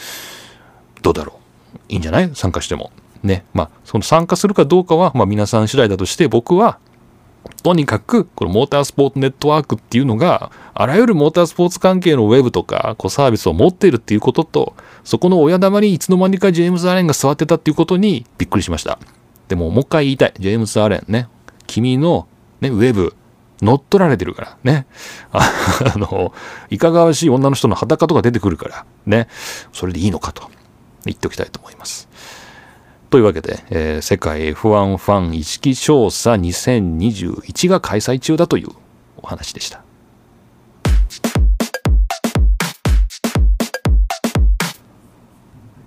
[1.01, 1.39] どうだろ
[1.73, 1.77] う。
[1.89, 2.29] いいんじゃない？
[2.33, 2.91] 参加しても。
[3.23, 3.45] ね。
[3.53, 6.79] まあ、その参加するかどうかは、まあ皆さん次第だとして、僕は
[7.63, 18.99] とにかく、このモータースポーツネットワークっていうのが、あらゆるモータースポーツ関係のウェブとか、こうサービスを持っているっていうことと、そこの親玉にいつの間にかジェームズ・アレンが座ってたっていうことにびっくりしました。
[19.47, 20.33] でも、もう一回言いたい。
[20.37, 21.27] ジェームズ・アレンね。
[21.69, 22.27] 君の、
[22.61, 23.15] ね、ウェブ、
[23.61, 24.87] 乗っ取られてるからね。
[25.31, 26.33] あの、
[26.69, 29.27] いかがわしい女の人の裸とか出てくるから、ね。
[29.71, 30.49] それでいいのかと
[31.05, 32.09] 言っておきたいと思います。
[33.09, 38.69] というわけで、えー、世界 F1 ファン意識調査2021が開催中だという
[39.17, 39.83] お話でした。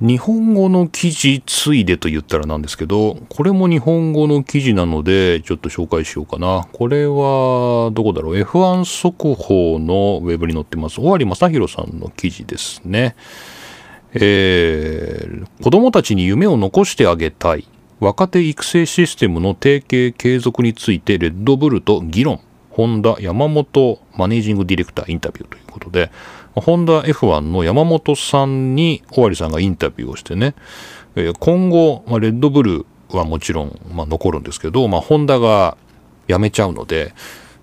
[0.03, 6.67] 日本語の記事ついでと言ったらなんですけど、これも日本語の記事なので、ちょっと紹介しようかな。
[6.73, 11.01] これは、どこだろう ?F1 速報のウェブに載ってます。
[11.01, 13.15] 尾張正宏さんの記事ですね。
[14.15, 17.67] えー、子供たちに夢を残してあげたい
[17.99, 26.11] 若手育成システムの提携継続についてレッドブルと議論ホンダ山本マネージングディレクターインタビューということで
[26.55, 30.55] ホンダ F1 の山本さんに尾張さんがインタビューをしてね、
[31.39, 35.77] 今後、まあ、レッドブルはもちろん、まあ、残るんですけど、まあ、ホンダが
[36.29, 37.15] 辞めちゃうので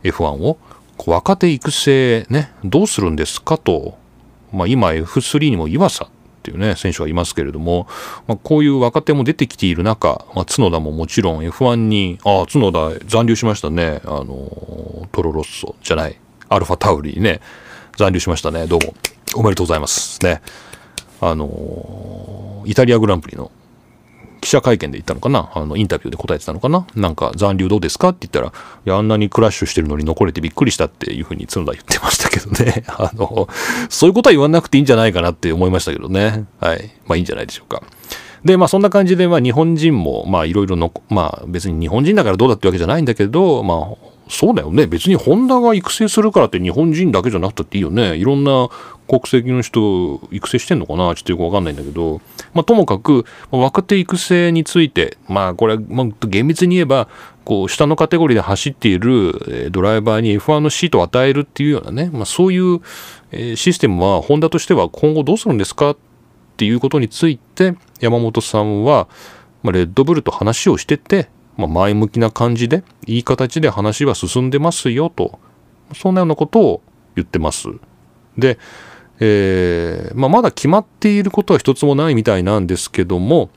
[0.03, 0.57] F1 を
[1.05, 3.97] 若手育成ねどうするんですかと、
[4.51, 6.03] まあ、今 F3 にも岩佐
[6.39, 7.87] っていうね、選手がいますけれども、
[8.27, 14.01] まあ、こういう若手も出てきている中、まあ、角田ももちろん F1 に、ああ、角田残留しましたね。
[14.05, 16.17] あの、トロロッソじゃない、
[16.47, 17.41] アルファタウリーね、
[17.99, 18.65] 残留しましたね。
[18.65, 18.93] どうも。
[19.35, 20.23] おめでとうございます。
[20.23, 20.41] ね。
[21.19, 23.51] あの、イタリアグランプリの
[24.39, 25.51] 記者会見で言ったのかな？
[25.53, 26.87] あの、インタビューで答えてたのかな？
[26.95, 28.09] なんか、残留どうですか？
[28.09, 28.47] って言ったら、
[28.85, 32.85] いや、あんなにクラッシュしてるのに残れてびっくりしたっていうふうに角田言ってましたけどね。
[32.87, 33.49] あの、
[33.89, 36.45] そういうことは言わなくていいんじゃないかなって思いましたけどね。
[36.61, 36.89] はい。
[37.05, 37.83] まあいいんじゃないでしょうか。
[38.45, 44.85] で、まあそんな感じで、まあ日本人も、まあいろいろの、まあ別に日本人だからどうだってわけじゃないんだけど、まあそうだよね。
[44.85, 48.15] 別にホンダが育成するからって日本人だけじゃなくたっていいよね。
[48.15, 48.69] いろんな
[49.07, 51.15] 国籍の人育成してんのかな？
[51.15, 52.21] ちょっとよくわかんないんだけど、
[52.53, 57.09] まあ、ともかく若手育成についてまあこれ、まあ、厳密に言えば
[57.43, 62.81] こう下のカテゴリーで走っているドライバーに F1 のシートを与えるっていうようなね、まあ、そういう
[63.55, 65.89] システムはホンダとしては今後どうするんですか？
[65.89, 65.97] っ
[66.57, 69.07] ていうことについて山本さんは、
[69.63, 71.29] まあ、レッドブルと話をしてて
[71.59, 75.39] まあ、前向きな感じでいい形で話は進んでますよと
[75.93, 76.81] そんなようなことを
[77.15, 77.67] 言ってます。
[78.37, 78.57] で、
[79.19, 83.49] えーまあ、まだ決まっていることは一つもないみたいなんですけども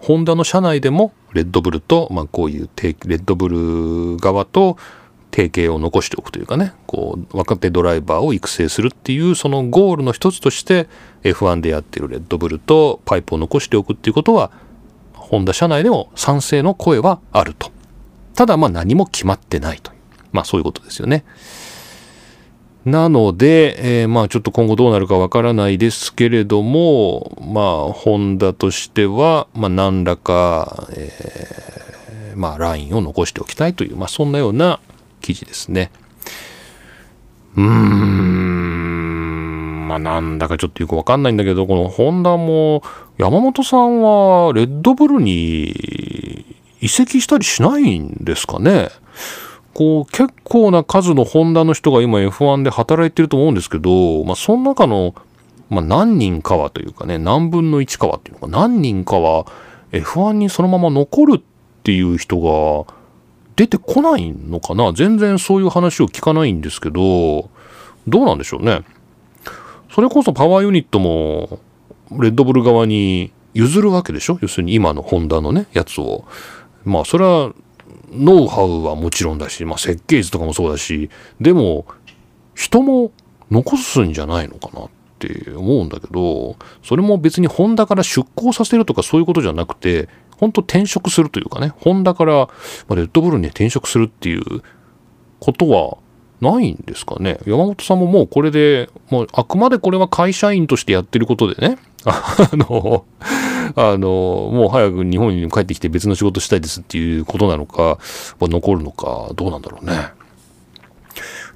[0.00, 4.78] ホンダの社内でもレッドブルと、まあ、こういうレッドブル側と
[5.30, 10.88] 提携を残しておくというかねこう若手ドライバーを育成するっていうそのゴールの一つとして
[11.22, 14.50] F1 でやってるレッドブルとパイプを残しておくっていうことは
[15.30, 17.70] ホンダ社内でも賛成の声はあると。
[18.34, 19.98] ただまあ何も決まってないという。
[20.32, 21.24] まあそういうことですよね。
[22.84, 34.80] なので、えー、まあちょっと今後どうなるかわからないですけれども、まあホンダとしては、まあ何らか、えー、まあラインを残しておきたいという、まあそんなような
[35.20, 35.92] 記事ですね。
[37.56, 37.70] うーん、
[39.90, 42.84] まあなんだかちょっとよくわかんないんだけど、このホンダも
[43.18, 46.46] 山本さんはレッドブルに
[46.80, 48.90] 移籍したりしないんですかね？
[49.74, 55.12] こう結構な数のホンダの人が今 F1 で働いてると思うんですけど、まあ、その中の、
[55.70, 59.46] まあ、何人かはというかね何分の1かはっていうか何人かは
[59.90, 61.42] F1 にそのまま残るっ
[61.82, 62.94] ていう人が
[63.56, 64.92] 出てこないのかな？
[64.92, 67.50] 全然そういう話を聞かないんですけど
[68.06, 68.82] どうなんでしょうね？
[69.90, 71.60] それこそパワーユニットも
[72.12, 74.38] レッドブル側に譲るわけでしょ？
[74.40, 76.24] 要するに今のホンダのねやつを。
[76.84, 77.52] まあそれは
[78.12, 81.10] ノウハウはもちろんだし、まあ、設計図とかもそうだし
[81.40, 81.86] でも
[82.54, 83.12] 人も
[83.50, 92.48] 残すんじゃないのかなって思うんだけどそれも別にホンダから出向させるとかそういうことじゃなくて本当転職するというかねホンダから
[92.88, 94.62] レッドブルに転職するっていう
[95.38, 95.98] ことは
[96.40, 103.04] ないんですかね山本さんももうこれでもうあくまでこれは会社員としてやってることでね あの、
[103.76, 107.98] あの、もう早く日本に帰ってきて別の仕事したいですっていうことなのか、
[108.40, 109.92] 残るのか、どうなんだろうね。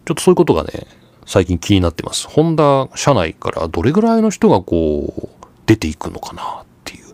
[0.05, 0.87] ちょっとそういうことがね、
[1.27, 2.29] 最近気になってます。
[2.29, 7.05] ホンダ社内からどれぐらいの人がこう、出ていくのかなっていう。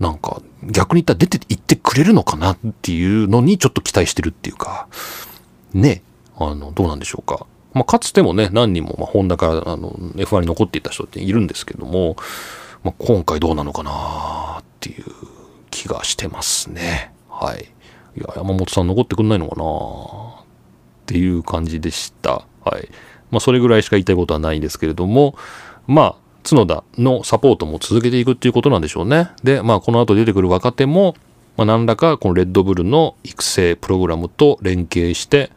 [0.00, 4.88] なんか、逆に言ったら出て行ってくれるのかなっていうのにちょっと期待してるっていうか、
[5.72, 6.02] ね、
[6.50, 7.46] あの、どうなんでしょうか。
[7.72, 12.16] まあ、かつてもね、何人も、まあ、ホンダからあの F1 に残っていた人っているんですけども、
[12.84, 15.04] まあ、今回どうなのかなっていう
[15.70, 17.12] 気がしてますね。
[17.28, 17.64] はい。
[18.16, 20.44] いや、山本さん残ってくんないのかなっ
[21.06, 22.46] ていう感じでした。
[22.64, 22.88] はい。
[23.30, 25.36] まあ、それぐらいしか言いたいことはないんですけれども、
[25.88, 26.14] まあ、
[26.48, 29.30] 角田のサポートも続けていくっていうことなんでしょうね。
[29.42, 31.16] で、まあ、この後出てくる若手も、
[31.56, 35.50] まあ、何らかこのレッドブルの育成プログラムと連携して、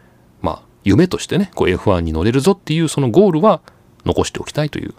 [0.88, 3.62] 夢としてね、こう F1 に乗れるぞっていうそのゴールは
[4.06, 4.94] 残しておきたいという、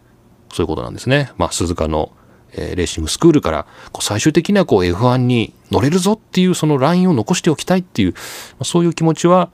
[0.52, 1.32] そういうことなんですね。
[1.38, 2.12] まあ、鈴鹿の、
[2.52, 8.18] えー、レーシングスクールから、こう最終的にはこう F1 に乗れるぞっていうそのラインを残しておきたいっていう、ま
[8.60, 9.48] あ、そういう気持ちは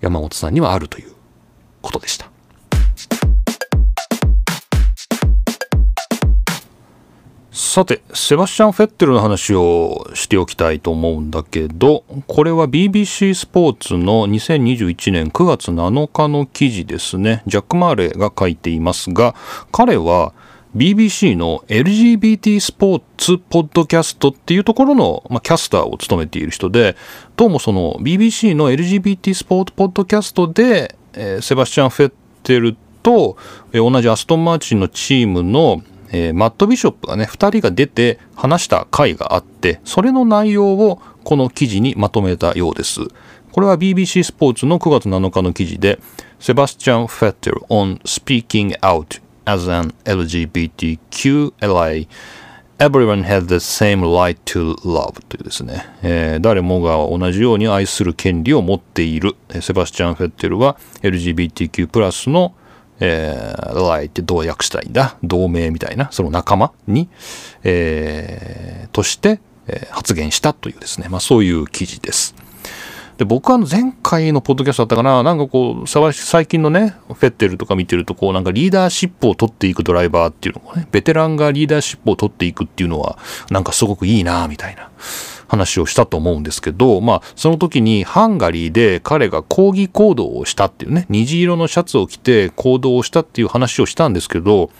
[0.00, 1.12] 山本さんにはあるという
[1.82, 2.30] ことでした。
[7.76, 17.42] さて、セバスチャン・フェッテルの話をしておきたいと思うんだけど、これは BBC スポーツの2021年9月7日の記事ですね。
[17.46, 19.34] ジャック・マーレが書いていますが、
[19.72, 20.32] 彼は
[20.74, 26.96] BBC の LGBT スポーツポッドキャストっていうところの、まあ、キャスターを務めている人で、
[27.36, 32.12] どうもその BBC の LGBT スポーツポッドキャストで、えー、セバスチャン・フェッ
[32.42, 33.36] テルと、
[33.74, 43.00] えー、同じアストン・マーチンのチームのえー、マット・ビショップがね、2人が出て話した回があって、それの内容をこの記事にまとめたようです。
[43.52, 45.98] これは BBC スポーツの9月7日の記事で、
[46.38, 52.06] セバスチャン・フェッテル on speaking out as an LGBTQ ally
[52.78, 59.34] Everyone has the same right to love というですね、えー、誰もが同じように愛する権利を持っている。
[59.62, 62.54] セバスチャン・フェッテルは LGBTQ+, の
[63.00, 65.16] えー、ライってどう訳したいんだ？
[65.22, 67.08] 同盟みたいな、その仲間に、
[67.62, 72.34] えー、として、えー、発言したというですね、まあそういう記事です。
[73.18, 83.18] で、僕は前回のポッドキャストだったかな、なんかこう、最近のね、フェッテルとか見てると、こう、なんかリーダーシップを取っていくドライバーっていうのがね、ベテランがリーダーシップを取っていくっていうのは、
[83.50, 84.90] なんかすごくいいなみたいな。
[85.48, 94.70] 話をしたと思うんですけど、まあ、その時にハンガリーで彼が抗議行動をしたっていうね、虹色のシャツを着て行動をしたっていう話をしたんですけど、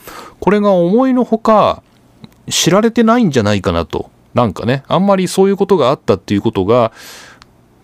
[0.41, 1.83] これが思いのほか
[2.49, 4.11] 知られてないんじゃないかなと。
[4.35, 6.93] なんかね、あんまりそういうことがあったっていうことが、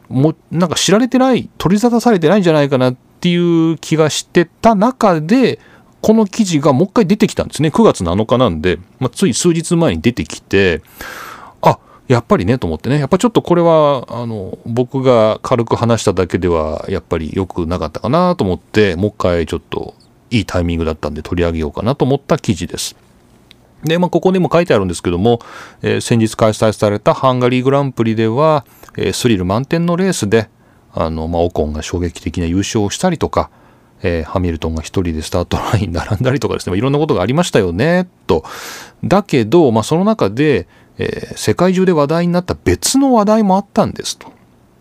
[0.08, 5.58] もなんか知られてない、取り沙汰されてないんじゃないかなっていう気がしてた中で、
[6.02, 7.70] この記事がもう一回出てきたんですね。
[7.70, 10.82] 9月7日なんで、まあ、つい数日前に出てきて、
[12.12, 19.94] やっぱりねと思ってね、やっぱちょっとこれは、あの、僕が軽く話しただけでは、やっぱり良くなかったかなと思って、もう一回ちょっと
[20.30, 22.96] いいタイミングだったんで取り上げようかなと思った記事です。
[23.84, 25.40] で、まあ、ここにも書いてあるんですけども、
[25.82, 28.64] えー、先日開催されたハンガリーグランプリでは、
[28.96, 30.48] えー、スリル満点のレースで、
[30.94, 33.50] あの、まあ、オコンが衝撃的な優勝をしたりとか、
[34.02, 38.44] えー、ハミルトンが一人でスタートライン並んだりとかですね、いろんなことがありましたよね、と。
[39.04, 40.68] だけど、まあ、その中で、
[41.02, 44.32] えー、世界中で話題になった別の話題もあったんですと。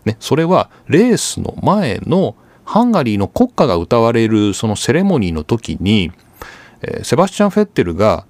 [0.04, 6.12] ね、それはレースの前のハンガリーの国歌が歌われるそのセレモニーの時に、
[6.82, 8.24] えー、セバスチャン・フェッテルが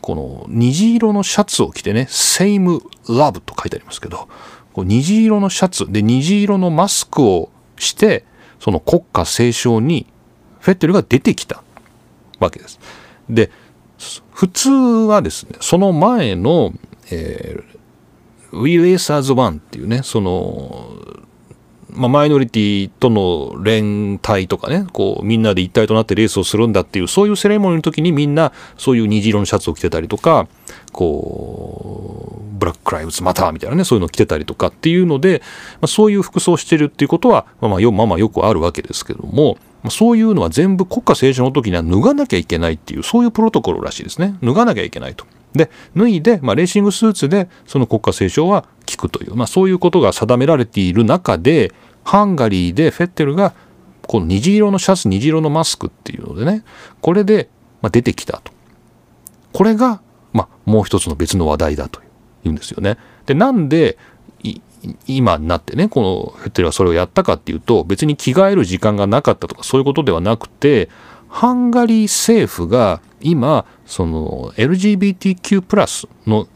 [0.00, 4.28] この虹色のシャツを着てね、Same Love と書いてありますけど、
[4.72, 8.24] こう虹色のシャツで虹色のマスクをして、
[8.58, 10.06] その国歌斉唱に
[10.60, 11.62] フェッテルが出てきた
[12.38, 12.78] わけです。
[13.28, 13.50] で、
[14.32, 16.72] 普通はですね、その前の、
[17.10, 20.94] えー、We Race as One っていうね、その、
[21.92, 30.46] まあ、マイノリティとの連帯とかね、こう、みんなで一体となってレースをするんだっていう、そういうセレモニーの時にみんな、そういう虹色のシャツを着てたりとか、
[30.92, 35.42] こう、ブラック・クライブズ・マターみたいなね、そういうのを着てたりとかっていうので、
[35.74, 44.36] まあ、そういう服装してるっていうことは、まあまあよ、まあまあよくあるわけですけどもま、そういうのは全部国家斉唱の時には脱がなきゃいけないっていう、そういうプロトコルらしいですね。
[44.42, 45.24] 脱がなきゃいけないと。
[45.54, 51.72] で、脱いで、まあ、レーシングスーツでその国家斉唱は聞くという、まあ、そういうことが定められている中で、
[52.04, 53.54] ハンガリーでフェッテルが、
[54.02, 56.64] この虹色のシャツ、虹色のマスクっていうのでね、
[57.00, 57.48] これで、
[57.82, 58.52] まあ、出てきたと。
[59.52, 60.00] これが、
[60.32, 62.00] まあ、もう一つの別の話題だと
[62.44, 62.96] いうんですよね。
[63.26, 63.98] で、なんで、
[65.06, 70.88] 今になってね、このフェッテルがそれをやったかっていうと、別に着替える時間がなかったとかそういうことではなくて、
[71.28, 76.46] ハンガリー政府が今、その LGBTQ+ プラスの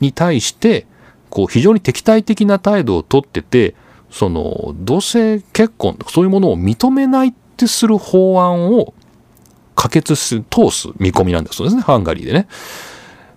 [0.00, 0.86] に対して、
[1.30, 3.74] こう非常に敵対的な態度をとってて、
[4.10, 8.92] その同性結婚とかそういうものを認めないってする法案を
[9.74, 12.46] 可決す通す見込みなんだそうですね、ハンガリーでね。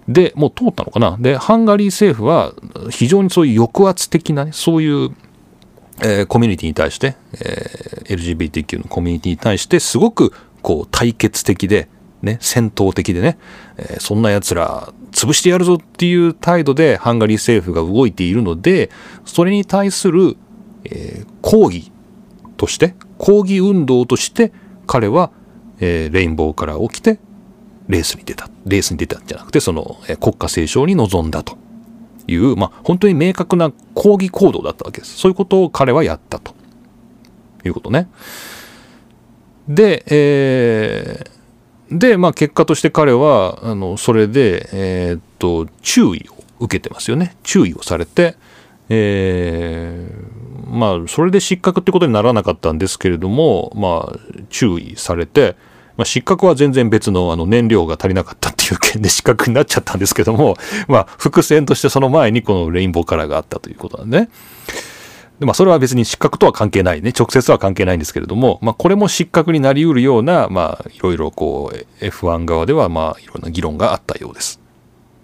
[0.08, 1.18] で、もう通ったのかな。
[1.20, 2.54] で、ハンガリー政府は
[2.92, 5.16] 非常にそういう抑圧的なね、そういう、
[6.02, 11.88] えー、コミュニティに対して、えー、LGBTQ のコミュニティに対してすごくこう対決的で、
[12.26, 13.38] ね、戦闘的でね、
[13.78, 18.90] えー、そんな奴ら潰してやるぞっていう態度でハンガリー政府が動いているので、
[19.24, 20.36] それに対する、
[20.84, 21.92] えー、抗議
[22.58, 24.52] として、抗議運動として
[24.88, 25.32] 彼は、
[25.80, 27.20] えー、レインボーカラーを着て
[27.88, 28.50] レースに出た。
[28.66, 31.58] レースに出たんじゃなくて、そのえ国家斉唱に臨んだと
[32.28, 35.18] いう、まあ、本当に明確な抗議行動だったわけです。
[35.18, 36.56] そういうことを彼はやったと
[37.64, 38.10] いうことね。
[39.68, 41.35] で、えー、
[41.92, 47.36] で、まあ、結果として彼は、あの、それで、えー、っと、注意を受けてますよね。
[47.44, 48.36] 注意をされて、
[48.90, 54.20] えー、まあ、それで失格ってことにならなかったんですけれども、まあ、
[54.50, 55.56] 注意されて、
[55.98, 60.58] まあ、失格は全然別のあの燃料が足りなかったっていう件で 失格になっちゃったんですけども、
[60.88, 64.30] まあ、伏線としてその前にこのレインボーカラーがあったということなんでね。
[65.40, 67.12] でまあ、それは別に失格とは関係ないね。
[67.18, 74.62] 直接は関係ないんですけれども、まあ、これも失格になり得るような、まあ、いろいろこう、F1 側では、まあ、いろんな議論があったようです。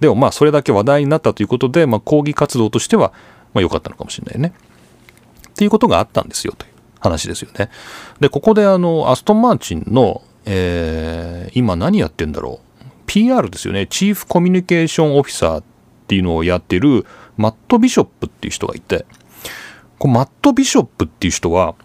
[0.02, 3.14] でも、まあ、それだけ話題になったということで、まあ、抗議活動としては、
[3.54, 4.54] まあ、良かったのかもしれないね。
[5.50, 7.70] っていうことがあったんですよ、という話ですよね。
[8.20, 15.64] で、ここで、あの、アストンマーチンの、えー、今何やってんだろう PR ですよねチーフコミュニケーションオフィサーっ
[16.08, 17.06] ていうのをやってる
[17.38, 19.06] マット・ビショップっていう人がいて
[20.02, 21.76] こマット・ビショップっていう人は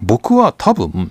[0.00, 1.10] 僕は多分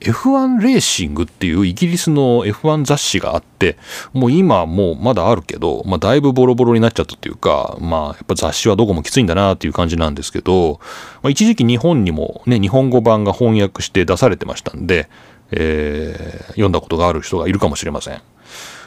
[0.00, 3.78] F1 レーシングっていうイギリスの F1 雑誌があって、
[4.12, 10.78] もう今もうまだあるけど、まあだいぶボロボロになっちゃったっていうか、まあやっぱ雑誌はどこもきついんだなっていう感じなんですけど、
[11.22, 15.08] まあ、一時期日本にもね、日本語版が翻訳して出されてましたんで、
[15.52, 18.20] えー、読んだことがある人がいるかもしれません。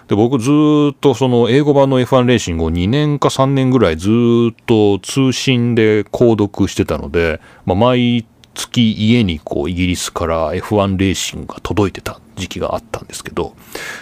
[0.07, 0.49] で僕ず
[0.93, 13.55] っとその英語版の F1 レーシングを2年か3年ぐらいずっと通信で購読してたので、まあ、毎月家にこうイギリスから F1 レーシングが届いてた時期があったんですけど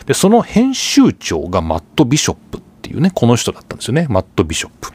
[0.05, 4.91] でその編集長がマット・ビショップっていうねこの人だったんですよねマット・ビショップ。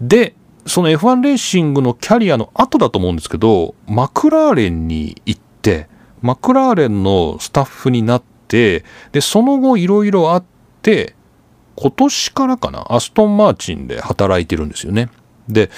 [0.00, 0.34] で
[0.66, 5.88] その F1 レーシングのキャリアの後だと思うんですけどマクラーレンに行って
[6.22, 10.44] マクラーレンのスタッフになっててでその後いろいろあっ
[10.82, 11.14] て
[11.76, 15.08] 今年からかなアストン・マーチンで働いてるんですよね。
[15.48, 15.70] で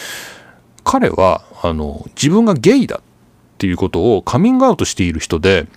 [0.83, 3.01] 彼はあの自分がゲイだっ
[3.59, 5.69] ていうことをカミングアウトしている人で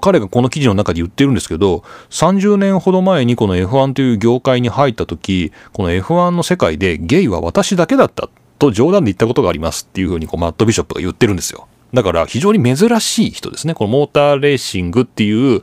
[0.00, 8.28] 彼がこの記事の中で言ってるんですけど30年ほど前にこの F1 という業界に入った時この F1 の世界でゲイは私だけだった
[8.60, 15.62] と冗談で言ったことがありますっていうふうにこうマット・ビショップが言ってるんですよだから非常に珍しい人ですねこのモーターレーシングっていう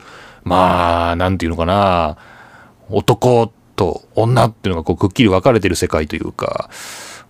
[0.50, 2.16] まあ何て言うのかな。
[2.90, 6.68] 男と女っていうのがこうくっきり分かれてる世界というか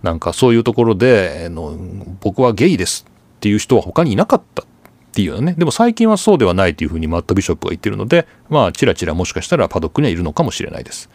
[0.01, 1.77] なんかそういうところでの
[2.19, 4.65] 僕はゲイですっていう人は他にいなかったっ
[5.13, 5.53] ていうね。
[5.55, 11.09] でも最近はそうではないというふうにマット・ビショップが言ってるのでまあちらちらもしかしたらパドックにはいるのかもしれないです。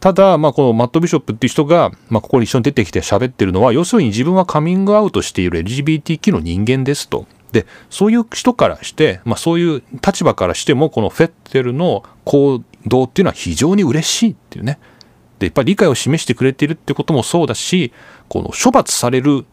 [0.00, 7.26] ただ、まあ、このマット・ビショップっていう人が、まあ、ここに一緒に出てきて喋ってるのは要するに自分はカミングアウトしている LGBTQ の人間ですと。
[7.56, 14.78] でそういう人からして、まあ、そういう立場からしてもこのフェッテルの行動っていうのは非常に嬉しいっていうね。
[15.38, 17.92] でやっぱり理解を示してくれているってこともそうだし
[18.28, 19.46] この処罰される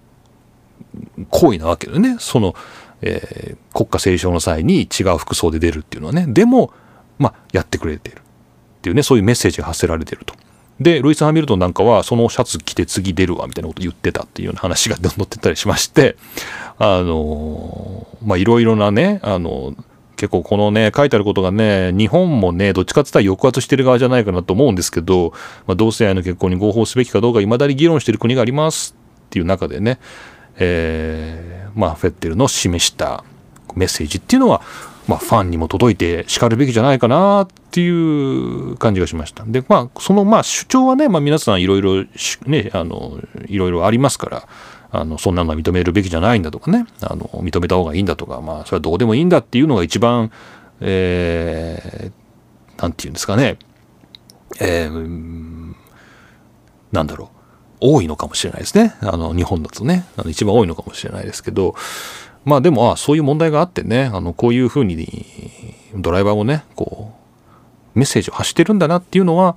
[1.30, 2.18] 行為なわけだよね。
[2.20, 2.56] その、
[3.02, 6.26] えー、国家斉唱の際に違う服装で出るっていうのはね。
[6.28, 6.74] でも、
[7.20, 8.22] まあ、やってくれているっ
[8.82, 10.36] ていうねそういうメッセージが発せられてると。
[10.80, 16.18] でルイス・ハミルトンなんかはそのシャツ着て次出るわみたいなこと言ってたっていうような話が載ってたりしまして
[16.78, 19.76] あのまあいろいろなねあの
[20.16, 25.34] 結構このね書いてあることがね日本もねどっちかって言ったら抑圧してる側じゃないかなと思うんですけど、
[25.68, 28.96] まあ、同性愛の結婚に合法すべきかどうかいまだに議論してる国があります
[29.26, 30.00] っていう中でね
[30.58, 33.24] えー、まあ、フェッテルの示した
[33.76, 34.62] メッセージっていうのは、
[35.08, 39.44] まあ、ファンにも届いてしかるべきじゃないかなっていう感じがしました。
[39.48, 42.06] で、まあ、その、まあ、主張はね、まあ、皆さんいろいろ、
[42.46, 44.48] ね、あの、いろいろありますから、
[44.92, 50.32] あの、そんなのは認めるべきじゃないんだとかね、あの、認めた方がいいんだとか、まあ、それはどうでもいいんだっていうのが一番、
[50.82, 53.58] えー、なんて言うんですかね、
[54.62, 55.74] えー、
[56.92, 57.44] なんだろう。
[57.86, 58.96] 多いのかもしれないですね。
[59.02, 61.76] あの、日本だとね、あの一番多いのかもしれないですけど、
[62.46, 67.23] まあでも、あそういう問題があってね、あの、こういうふうに、ドライバーもね、こう、
[67.96, 69.56] メッセージを発してるんだなっていうのは、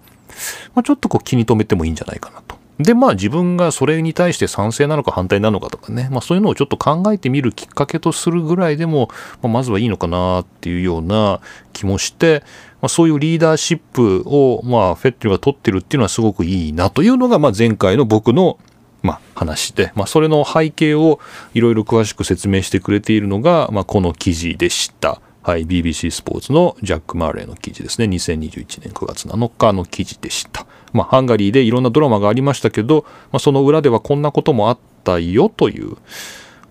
[0.74, 2.57] まあ、ちょっとこう気に留めてもいいんじゃないかなと。
[2.78, 9.09] で、まあ自分がそれに対して賛成なのか反対なのかとかね、まあそういうのをちょっと考えてみるきっかけとするぐらいでも、
[9.43, 11.41] まあ、まずはいいのかなっていうような
[11.72, 12.43] 気もして、
[12.82, 18.59] まあ、そういうリーダーシップを、まあ、フェッテルが取ってるっていうのはすごくいいなというのが、まあ、前回の僕の、
[19.03, 21.18] まあ、話で、まあ、それの背景を
[21.55, 25.20] いろいろ詳しく説明してくれているのが、まあ、この記事でした。
[25.47, 28.09] はい、BBC スポーツのジャック・マーレーの記事ですね。
[28.09, 30.66] 2021年9月7日の記事でした。
[30.92, 35.99] まあ、ハンガリーでいろんなドラマがありましたけど、まあ、その裏ではこんなこともあったよという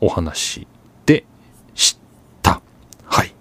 [0.02, 0.68] お話
[1.06, 1.24] で
[1.74, 1.98] し
[2.42, 2.62] た
[3.06, 3.34] はい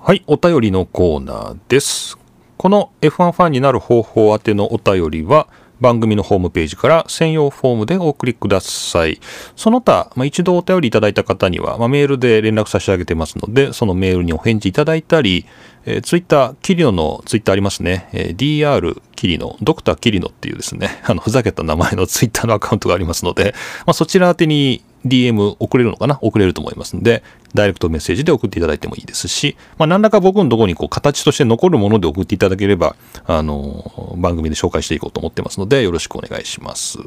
[0.00, 2.18] はい、お便りのコーナーです。
[2.58, 5.48] この F1 ファンになる方法宛てのお便りは、
[5.80, 9.20] 番組のホームページから専用フォームでお送りください。
[9.56, 15.46] その他、まあ、一度お便りいただいた方には、まあ、メールで連絡差し上げてますので、そのメールにお返事いただいたり、
[15.84, 18.08] えー、ツイッター、キリノのツイッターありますね。
[18.12, 23.54] えー、DR キリノ、ドクターキリノっていうですね、あの、ふざけた名前のツイッターのアカウントがありますので、
[23.86, 26.18] まあ、そちら宛てに DM 送れるのかな？
[26.22, 27.22] 送れると思いますんで、
[27.54, 32.96] ダイレクトメッセージで送っていただいてもいいですし、まあ、何らか僕のところにこう形として残るもので送っていただければ、
[33.26, 36.98] あの、番組で紹介していこうと思ってますので、よろしくお願いします。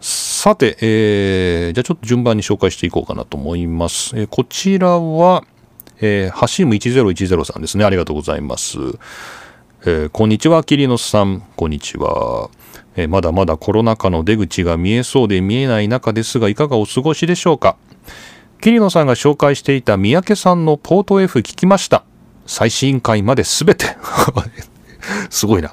[0.00, 4.18] さて、えー、じゃあちょっと順番に紹介していこうかなと思います。
[4.18, 5.44] えー、こちらは、
[6.00, 7.84] えー、ハシーム1010さんですね。
[7.84, 8.78] ありがとうございます。
[9.86, 11.42] えー、こんにちは、キリノさん。
[11.56, 12.50] こんにちは。
[12.96, 17.76] えまだまだコロナ禍の出口が見えそうで見えない中ですがいかがお過ごしでしょうか？
[18.60, 22.04] 桐野さんが紹介していた三宅さんのポート F 聞きました。
[22.46, 23.96] 最新回まで全て。
[25.28, 25.70] すごいな、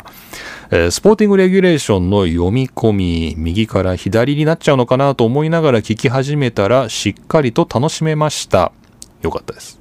[0.72, 8.74] え、スポーティングレギュレーションの読み込み右から左になっちゃうのかなと思いながら聞き始めたらしっかりと楽しめました。
[9.22, 9.80] よかったです。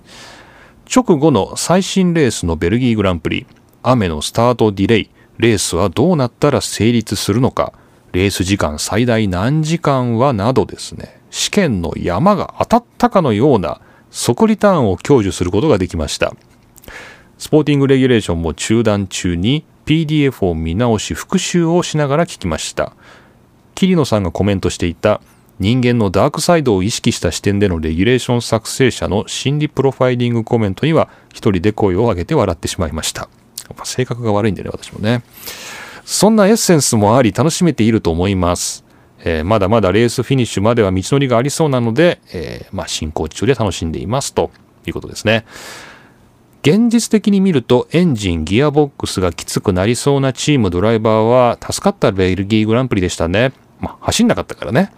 [0.95, 3.47] 直後の最新レースのベルギーグランプリ
[3.83, 5.11] 雨のスタートディレイ。
[5.41, 7.73] レースはどうなったら成立するのか、
[8.13, 13.81] レース時間最大何時間はなどですね、試験の山が当たったかのような
[14.11, 16.35] 即リターンを享受することができました。
[17.39, 22.93] スポーティングレギュレーションも中断中に PDF を見直し復習をしながら聞きました。
[23.75, 25.23] 桐野さんがコメントしていた
[25.59, 33.29] 人間のダークサイドを意識した視点でのレギュレーション作成者の心理プロファイリングコメントには一人で声を上げて笑ってしまいました。
[33.73, 35.23] っぱ性格が悪いんでね、私もね。
[36.05, 38.85] そんなエッセンスもあり楽しめていると思います。
[39.23, 44.51] えー、まだまだレースフィニッシュまでは道のりがありそうなので、えー、まあ、進行中で楽しんでいますと
[44.87, 45.45] いうことですね。
[46.63, 53.53] 現実的に見るとエンジン、ギアボックスがきつくなりそうなチームドライバーは助かったベルギーグランプリでしたね。
[53.79, 54.93] まあ、走んなかったからね。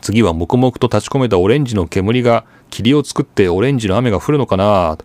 [0.00, 4.98] 次は黙々と立ち込めたオレンジの煙が霧を作ってオレンジの雨が降るのかな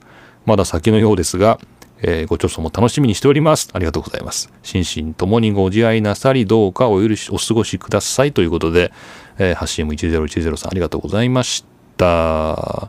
[0.45, 1.59] まだ先のようですが、
[2.01, 3.69] えー、ご著書も楽しみにしております。
[3.73, 4.51] ありがとうございます。
[4.63, 8.33] 心身ともにご自愛なさり、どうかお許し、お過ごしください。
[8.33, 8.91] ということで、
[9.37, 11.65] えー、8CM1010 さんありがとうございまし
[11.97, 12.53] た。
[12.53, 12.87] あ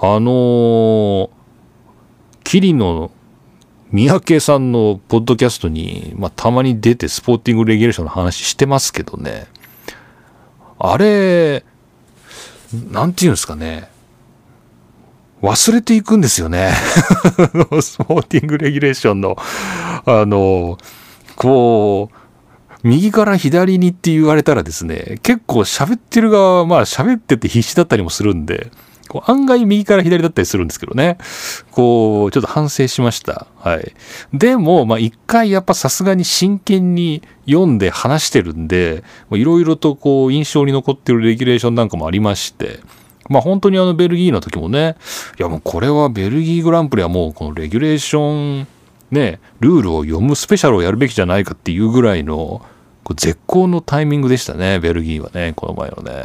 [0.00, 1.30] のー、
[2.44, 3.10] 桐野
[3.90, 9.46] 三宅さんのポッドキャストに、まあ、たまに出てスポーティングレギュレーションの話してますけどね。
[10.78, 11.64] あれ、
[12.90, 13.88] なんて言うんですかね。
[15.44, 16.72] 忘れていくんですよね。
[17.82, 19.36] スポーティングレギュレーションの、
[20.06, 20.78] あの、
[21.36, 22.16] こう、
[22.82, 28.70] 右から左にって言われたらですね、結構喋ってる側はまあ喋ってて必死だったりもするんで、
[29.08, 31.18] こう案外右から左だったりするんですけどね。
[31.70, 33.46] こう、ちょっと反省しました。
[33.58, 33.92] はい。
[34.32, 42.80] でも、まあ一回やっぱさすがに真剣に読んで話してるんで、いろいろとこう印象に残ってるレギュレーションなんかもありまして、
[43.28, 44.96] まあ本当にあのベルギーの時もね、
[45.38, 48.66] いやもうこれはベルギーグランプリはもうこのレギュレーション
[49.10, 52.64] ね、ルールを読むスペシャルをやるべきじゃないかっていうぐらいの
[53.16, 56.24] 絶好のタイミングでしたね、ベルギーはね、この前のね。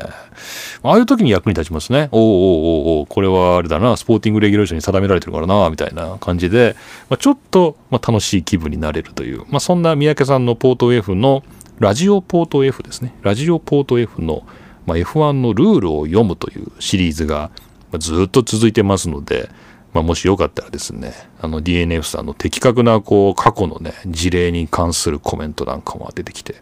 [0.81, 2.07] ああいう時に役に立ちますね。
[2.11, 6.75] おおおおおこれはあれだな、スポーティングレギュレーションに定められてるからな、みたいな感じで、
[7.09, 11.43] まあ、ちょっと、まあ、楽しい気分になれるという、まあ、そんな三宅さんのポート F の、
[11.79, 13.13] ラジオポート F ですね。
[13.21, 14.43] ラジオポート F の、
[14.89, 17.51] まあ、F1 のルールを読むというシリーズが
[17.99, 19.47] ずっと続いてますので、
[19.93, 26.55] まあ、もしよかったらですね、あの DNF さんの的確なこう過去のね、事例に関するコメントなんかも出てきて、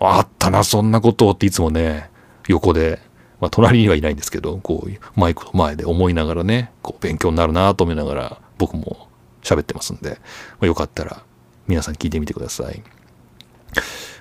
[0.00, 2.08] あったな、そんなことっていつもね、
[2.48, 3.02] 横で、
[3.38, 9.08] まあ、隣にはいないんですけど、こう、マイクの前で思いながらね、こう、勉強になるなと思いながら、僕も
[9.42, 10.16] 喋ってますんで、ま
[10.62, 11.22] あ、よかったら
[11.66, 12.82] 皆さん聞いてみてください。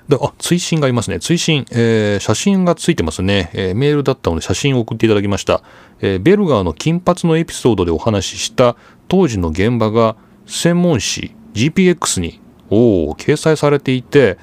[0.10, 1.20] で、あ、追伸がいますね。
[1.20, 5.64] 追伸、えー、写真がついてますね、えー、メールだったので写真を送っていただきました。
[6.02, 8.76] えー、ベルガーの金髪のエピソードでお話しした
[9.08, 14.38] 当時の現場が専門誌 GPX にお掲載されていて、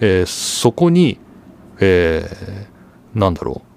[0.00, 1.18] えー、そこに、
[1.80, 3.72] えー、なんだろう。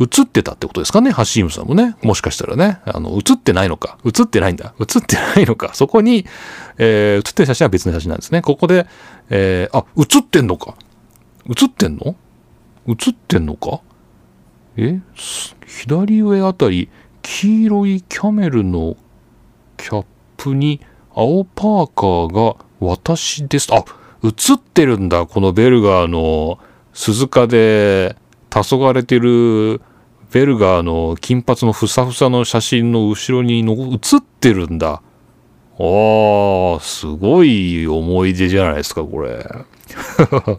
[0.00, 1.96] 映ってたってことですかね、ハシームさんもね。
[2.02, 2.80] もしかしたらね。
[2.86, 3.98] あの、映ってないのか。
[4.04, 4.74] 映ってないんだ。
[4.80, 5.74] 映ってないのか。
[5.74, 6.26] そこに、
[6.78, 8.42] えー、映ってる写真は別の写真なんですね。
[8.42, 8.86] ここで、
[9.30, 10.74] えー、あ、映ってんのか？
[11.48, 12.16] 映ってんの？
[12.86, 13.80] 映ってんのか？
[14.76, 15.00] え
[15.66, 16.88] 左上あたり、
[17.22, 18.96] 黄色いキャメルの
[19.76, 20.06] キャッ
[20.36, 20.80] プに
[21.14, 23.72] 青パーカーが私です。
[23.72, 23.84] あ、
[24.24, 25.26] 映ってるんだ。
[25.26, 26.58] このベルガーの
[26.92, 28.16] 鈴鹿で
[28.50, 29.80] 黄昏てる
[30.30, 35.02] ベルガーの金髪のふさふさの写真の後ろにの写ってるんだ。
[35.78, 39.46] ああ、すごい思い出じゃないですか、これ。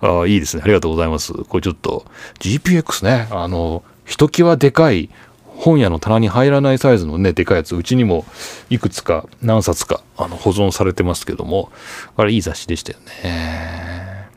[0.00, 0.62] あいいですね。
[0.64, 1.32] ありがとうございます。
[1.32, 2.04] これちょっと
[2.38, 5.10] GPX ね、あの、ひときわでかい
[5.44, 8.24] 本屋の棚に入らないサイズのね、でかいやつ、うちにも
[8.70, 11.70] いくつか何冊かあの保存されてますけども、
[12.16, 14.28] あれいい雑誌でしたよね。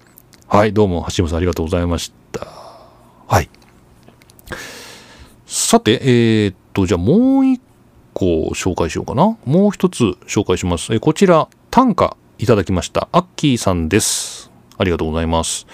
[0.47, 2.47] はい、どうも橋本さんありがとうございました。
[3.27, 3.49] はい。
[5.47, 7.61] さて、えー、っと、じゃあもう一
[8.13, 9.37] 個紹介しようかな。
[9.45, 10.93] もう一つ紹介します。
[10.93, 13.07] えこちら、短歌いただきました。
[13.11, 14.51] アッキーさんです。
[14.77, 15.65] ありがとうございます。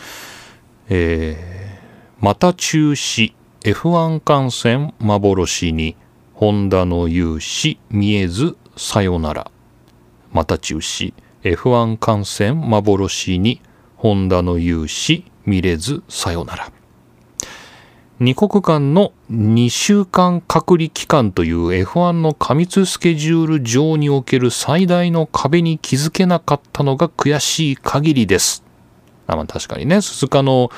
[0.90, 5.96] えー、また中止、F1 観戦幻に、
[6.34, 9.52] ホンダの勇姿見えずさよなら。
[10.32, 11.14] また中止、
[11.44, 13.62] F1 観戦幻に、
[13.98, 16.72] ホンダの勇姿見れずさよなら。
[18.20, 28.66] 2国間の2週間隔離期間という F1 の過密スケジュール上における最大の壁に気づけなかったのが悔しい限りです。
[29.26, 30.70] あまあ、確かにね、鈴鹿の、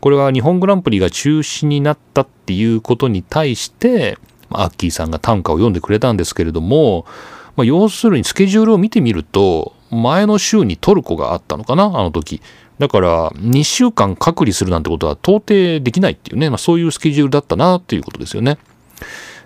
[0.00, 4.18] これは日本グランプリが中止になったっていうことに対して、
[4.50, 7.06] アッキーさんが短歌を読んでくれたんですけれども、
[7.54, 12.42] まあ、要するにスケジュールを見てみると、前の週にトルコがあったのかな、あの時。
[12.80, 18.56] だから2週間隔離するなんてことは到底できないっていうね、まあ、そういうスケジュールだったなということですよね。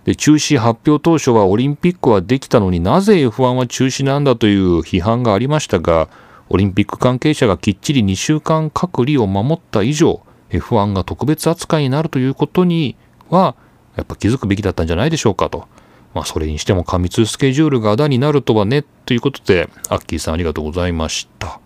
[0.05, 6.09] で中止発表当初はオリンピックはできたのになぜ F1 は中止なんだという批判がありましたが
[6.49, 10.21] オリンピック関係者がきっちり2週間隔離を守った以上
[10.51, 12.97] F1 が特別扱いになるということに
[13.31, 13.57] は
[13.97, 15.67] やっぱ気づくべきだったんじゃないでしょうかと
[16.15, 21.61] まあ、それにしても過密スケジュールがあだになるとはね、ということで、アッキーさんありがとうございました。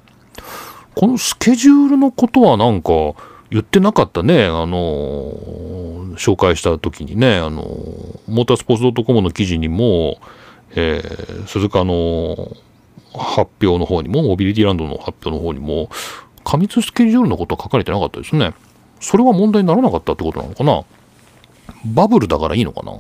[0.98, 2.90] このスケジュールのことはなんか
[3.50, 4.46] 言ってなかったね。
[4.46, 10.18] あのー、紹介した時にね、あのー、モータースポーツ .com の記事にも、
[10.74, 12.50] えー、鈴鹿の
[13.16, 15.88] 発表の方にも、モビリティランドの発表の方にも、
[16.42, 18.52] 過密スケジュールのことは書かれてなかったですね。
[18.98, 20.82] それは問題にならなかったってことなのかな
[21.84, 22.90] バブルだからいいのかな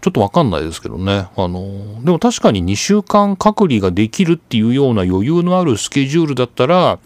[0.00, 1.28] ちょっとわかんないですけどね。
[1.36, 6.98] あの、でも確かに2週間隔離ができるっていうような余裕のあるスケジュールだったら、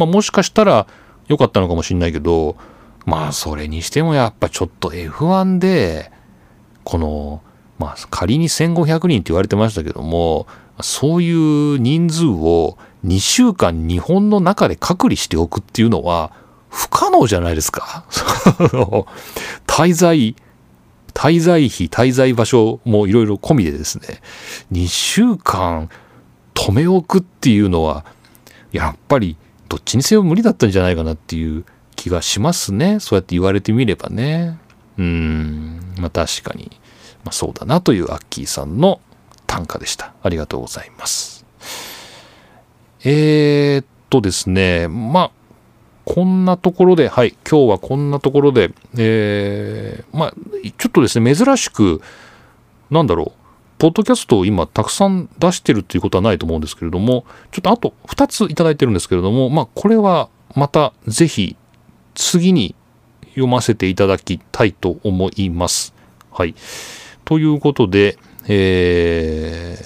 [0.00, 0.86] まあもしかしたら
[1.28, 2.56] 良かったのかもしれないけど、
[3.04, 6.10] まあそれにしてもやっぱちょっと F1 で、
[6.84, 7.42] この、
[7.78, 10.46] まあ仮に1500人って言われてましたけども、
[10.80, 16.32] そういう人数を2週間日本の中で隔離しておくっていうのは
[16.70, 18.04] 不可能じゃないですか。
[19.66, 20.34] 滞在、
[21.12, 24.20] 滞在費、滞在場所もいろいろ込みでですね、
[24.72, 25.90] 2週間
[26.54, 28.04] 止め置くっていうのは、
[28.72, 29.36] やっぱり
[29.70, 31.64] どっちにせよ無理だったんじゃないかなっていう
[31.94, 32.98] 気がしますね。
[32.98, 34.58] そうやって言われてみればね。
[34.98, 36.72] うん、まあ確かに、
[37.24, 39.00] まあ、そうだなというアッキーさんの
[39.46, 40.12] 短歌でした。
[40.24, 41.46] ありがとうございます。
[43.04, 45.30] えー、っとですね、まあ
[46.04, 50.34] こんなところで、はい、今日はこんなところで、えー、まあ、
[50.78, 52.02] ちょっとですね、珍しく、
[52.90, 53.39] なんだろう、
[53.80, 61.56] ポッドキャストを今たくさん出してるっていうことはないと思うんですけれども、ちょっとあと2ついただいてるんですけれども、まあ、これはまたぜひ
[62.14, 62.74] 次に
[63.28, 65.94] 読ませていただきたいと思います。
[66.30, 66.54] はい。
[67.24, 68.18] ということで、
[68.48, 69.78] え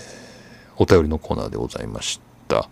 [0.76, 2.68] ー、お便りのコーナーでございました。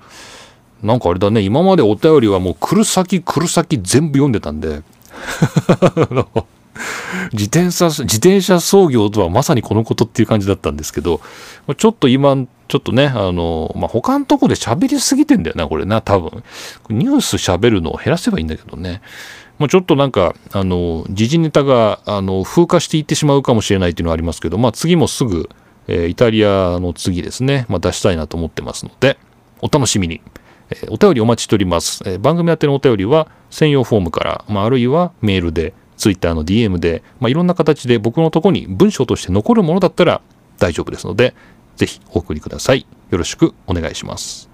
[0.83, 4.83] なんかあれだね、今までお便りはもう来る先来る先全部読んでたんで、
[7.33, 11.21] 自転車、自転車操業とはまさにこのことっていう感じだったんですけど、
[11.77, 12.37] ちょっと今、
[12.69, 16.43] ちょっとね、あの、まあ、他のとこで喋りすぎてんだよな、これな、多分。
[16.89, 19.03] ニュース喋るのを減らせばいいんだけどね。
[19.59, 25.51] もうちょっとなんか、あの、時事ネタが、あの、風化していってしまうかもしれないっていうのはありますけど、まあ、次もすぐ、
[25.89, 29.19] えー、イタリアの次ですね、まあ、出したいなと思ってますので、
[29.61, 30.21] お楽しみに。
[30.71, 32.03] えお便りお待ちしております。
[32.07, 40.21] え番組宛てのお便りは専用フォームから、まあ、あるいはメールで、ツイッターの DM で、まあ、いろんな形で僕のとこに文章として残るものだったら
[40.59, 41.33] 大丈夫ですので、
[41.77, 42.89] ぜひお送りください。
[43.11, 44.51] よろしくお願いします。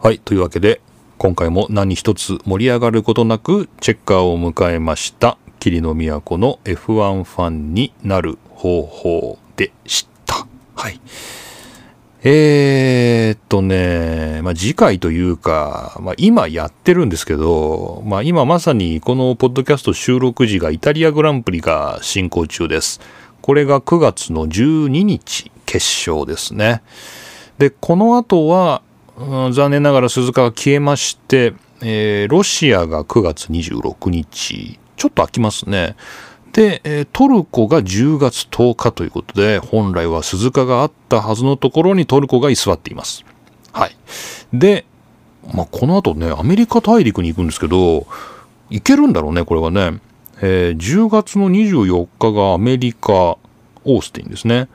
[0.00, 0.18] はい。
[0.20, 0.80] というわけで、
[1.18, 5.36] 今回も何一つ盛り上がることなく、チェッカーを迎えました。
[5.58, 10.46] 霧の都の F1 ファンになる方法でした。
[10.74, 10.98] はい。
[12.24, 23.02] えー、えっとね、まあ、次回というか、まあ、今やってるんですけど、まあ、今まさにこのポッドキャスト収録時がイタリアグランプリが進行中です。
[23.42, 26.80] これが9月の12日決勝ですね。
[27.58, 28.80] で、この後は、
[29.18, 31.52] うん、残念ながら鈴鹿が消えまして、
[31.82, 35.96] えー、ロシアが9月26日、ちょっと空きますね。
[36.52, 43.24] で、トルコが10月10日ということで、本来は鈴鹿があったはずのところにトルコが居座っています。
[43.72, 43.96] はい。
[44.52, 44.84] で、
[45.54, 48.06] まあ、この後ね、アメリカ大陸に行くんですけど、
[48.70, 50.00] 行けるんだろうね、これはね。
[50.40, 54.68] えー、10月の24日がアメリカ、オースティンですね。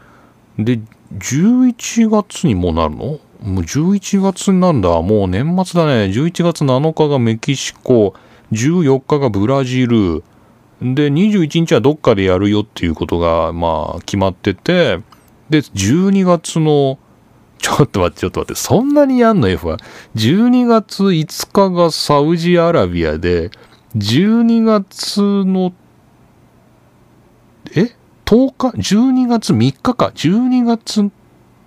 [0.57, 0.79] で、
[1.17, 3.19] 11月にもうなるの？
[3.43, 5.01] もう11月なんだ。
[5.01, 6.05] もう年末だね。
[6.05, 8.13] 11月7日がメキシコ、
[8.51, 10.23] 14日がブラジル、
[10.83, 14.99] で、21日はどっかでやるよっていうことが、まあ、決まってて、
[15.49, 16.99] で、12月の、
[17.63, 19.77] ちょっと待って、ちょっと待って、そんなにやんの？F は。
[20.15, 23.51] 12月5日がサウジアラビアで、
[23.95, 25.71] 12月の、
[27.73, 30.11] え ?10 日 ?12 月3日か。
[30.13, 31.11] 12月5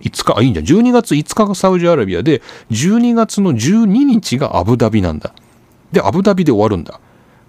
[0.03, 0.67] 日、あ、いいんじゃん。
[0.67, 5.33] 12月5日がサウジアラビアで、12月の12日がアブダビなんだ。
[5.93, 7.01] で、アブダビで終わるんだ。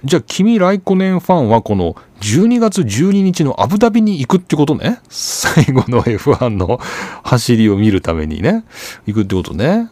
[0.03, 5.01] じゃあ君ライコネンファンはこの12月12日のアブダビに行くってことね。
[5.09, 6.79] 最後の F1 の
[7.23, 8.63] 走りを見るためにね。
[9.05, 9.89] 行くってことね。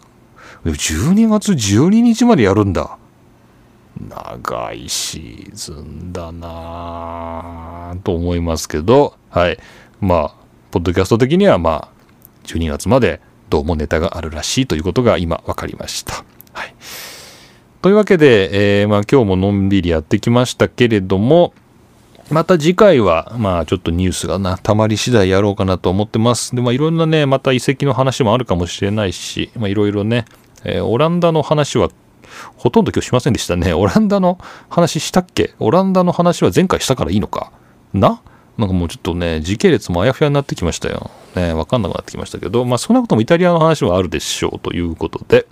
[0.63, 2.97] 12月12日までやるんだ。
[4.09, 9.57] 長いシーズンだなぁと思いますけど、はい。
[10.01, 10.35] まあ、
[10.71, 11.87] ポッドキャスト的にはまあ、
[12.45, 16.23] 12月までどうもネタがあるらしいということが今分かりました。
[16.53, 16.75] はい。
[17.85, 21.53] というわけで、えー、まあ、今日ものんびりやってきましたけれども、
[22.31, 26.55] また次回は、まあちょっとニュースがな、たまり次第やろうかなと思ってます。
[26.55, 30.25] で、まあいろんなね、また遺跡の話もあるかもしれないし、まあいろいろね、
[30.63, 31.91] えー、オランダの話は
[32.57, 33.71] ほとんど今日しませんでしたね。
[33.75, 35.53] オランダの話したっけ？
[35.59, 37.51] オランダの話は前回したからいいのか？
[37.93, 38.19] な？
[38.57, 41.11] なんかもうちょっとね、時系列もあやふやになってきましたよ。
[41.35, 45.45] ね、わかんなくなってきましたけど、まあそんなこともイタリアの話はあるでしょうということで、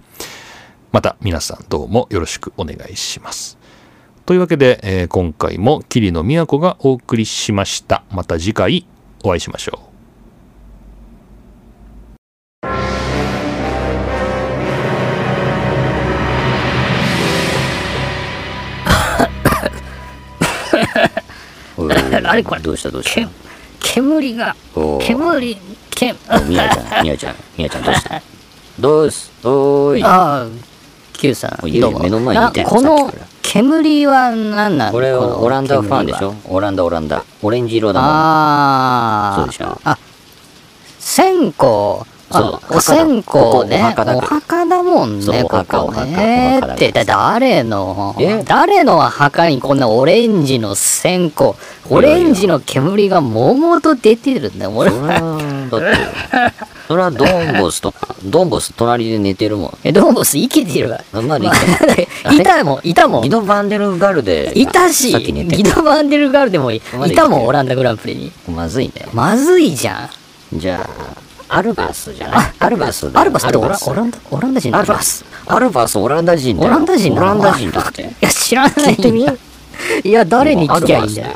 [0.94, 3.58] また皆さんどうもよろしくお願いします。
[4.28, 8.04] というわけで、えー今回も桐野都がお送りしました。
[8.12, 8.86] また次回
[9.24, 9.94] お会いしましょう。
[22.26, 22.62] あれこれ。
[22.62, 23.30] どうしたどうしけた
[23.82, 24.56] 煙が。
[25.02, 25.58] 煙
[25.90, 26.14] け。
[26.30, 28.22] おみやちゃんみやちゃんみやちゃんどうした？
[28.80, 29.32] どうす？
[29.44, 30.73] おああ
[31.14, 32.00] Q さんどうも。
[32.00, 36.30] 目の前にいたこの煙は何なのこれはオランダファンでしょ？
[36.30, 37.24] ょオランダオランダ。
[37.42, 38.10] オレンジ色だもん。
[38.10, 39.80] ああそうでしょ？
[39.84, 39.98] あ
[41.00, 43.94] 線香あお線香ね。
[43.98, 46.60] おお墓墓だもんねここね。
[46.60, 48.16] ってだ誰の？
[48.20, 48.44] え？
[48.44, 51.56] 誰の墓にこんなオレンジの線香
[51.90, 54.92] オレンジの煙がもうもうと出てるんだよ俺。
[54.92, 57.94] そらだってそれはドンボスと
[58.26, 59.78] ドンボス隣で寝てるもん。
[59.84, 61.00] えドンボス生きてるわ。
[61.14, 61.48] あんまり。
[62.34, 63.24] いたもんいたもん。
[63.24, 66.82] ギド・バンデルガルでいたしギドバンデルガールでもい
[67.16, 68.32] たもんオランダグランプリに。
[68.48, 69.08] まずいね。
[69.14, 70.10] まずいじゃ
[70.54, 70.60] ん。
[70.60, 71.23] じゃあ
[71.56, 72.54] アルバスじゃない？
[72.60, 73.90] アルバスアルバスってオラス。
[73.90, 75.24] オランダオランダ人アルバス。
[75.46, 78.02] アルバスオランダ人だオよランダ人オランダ人だって。
[78.04, 79.38] いや知らない聞
[80.04, 81.28] いや誰に聞きゃいいんだよ。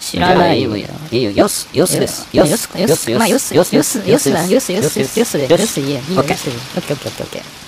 [0.00, 0.76] 知らないよ。
[0.76, 0.80] い
[1.18, 7.63] いよよすよすですよすよすよすまあよすよすよすよすなよすよすよすよすでよすいいやいいよオッケーよすでオッケーオッケーオッケーオッケー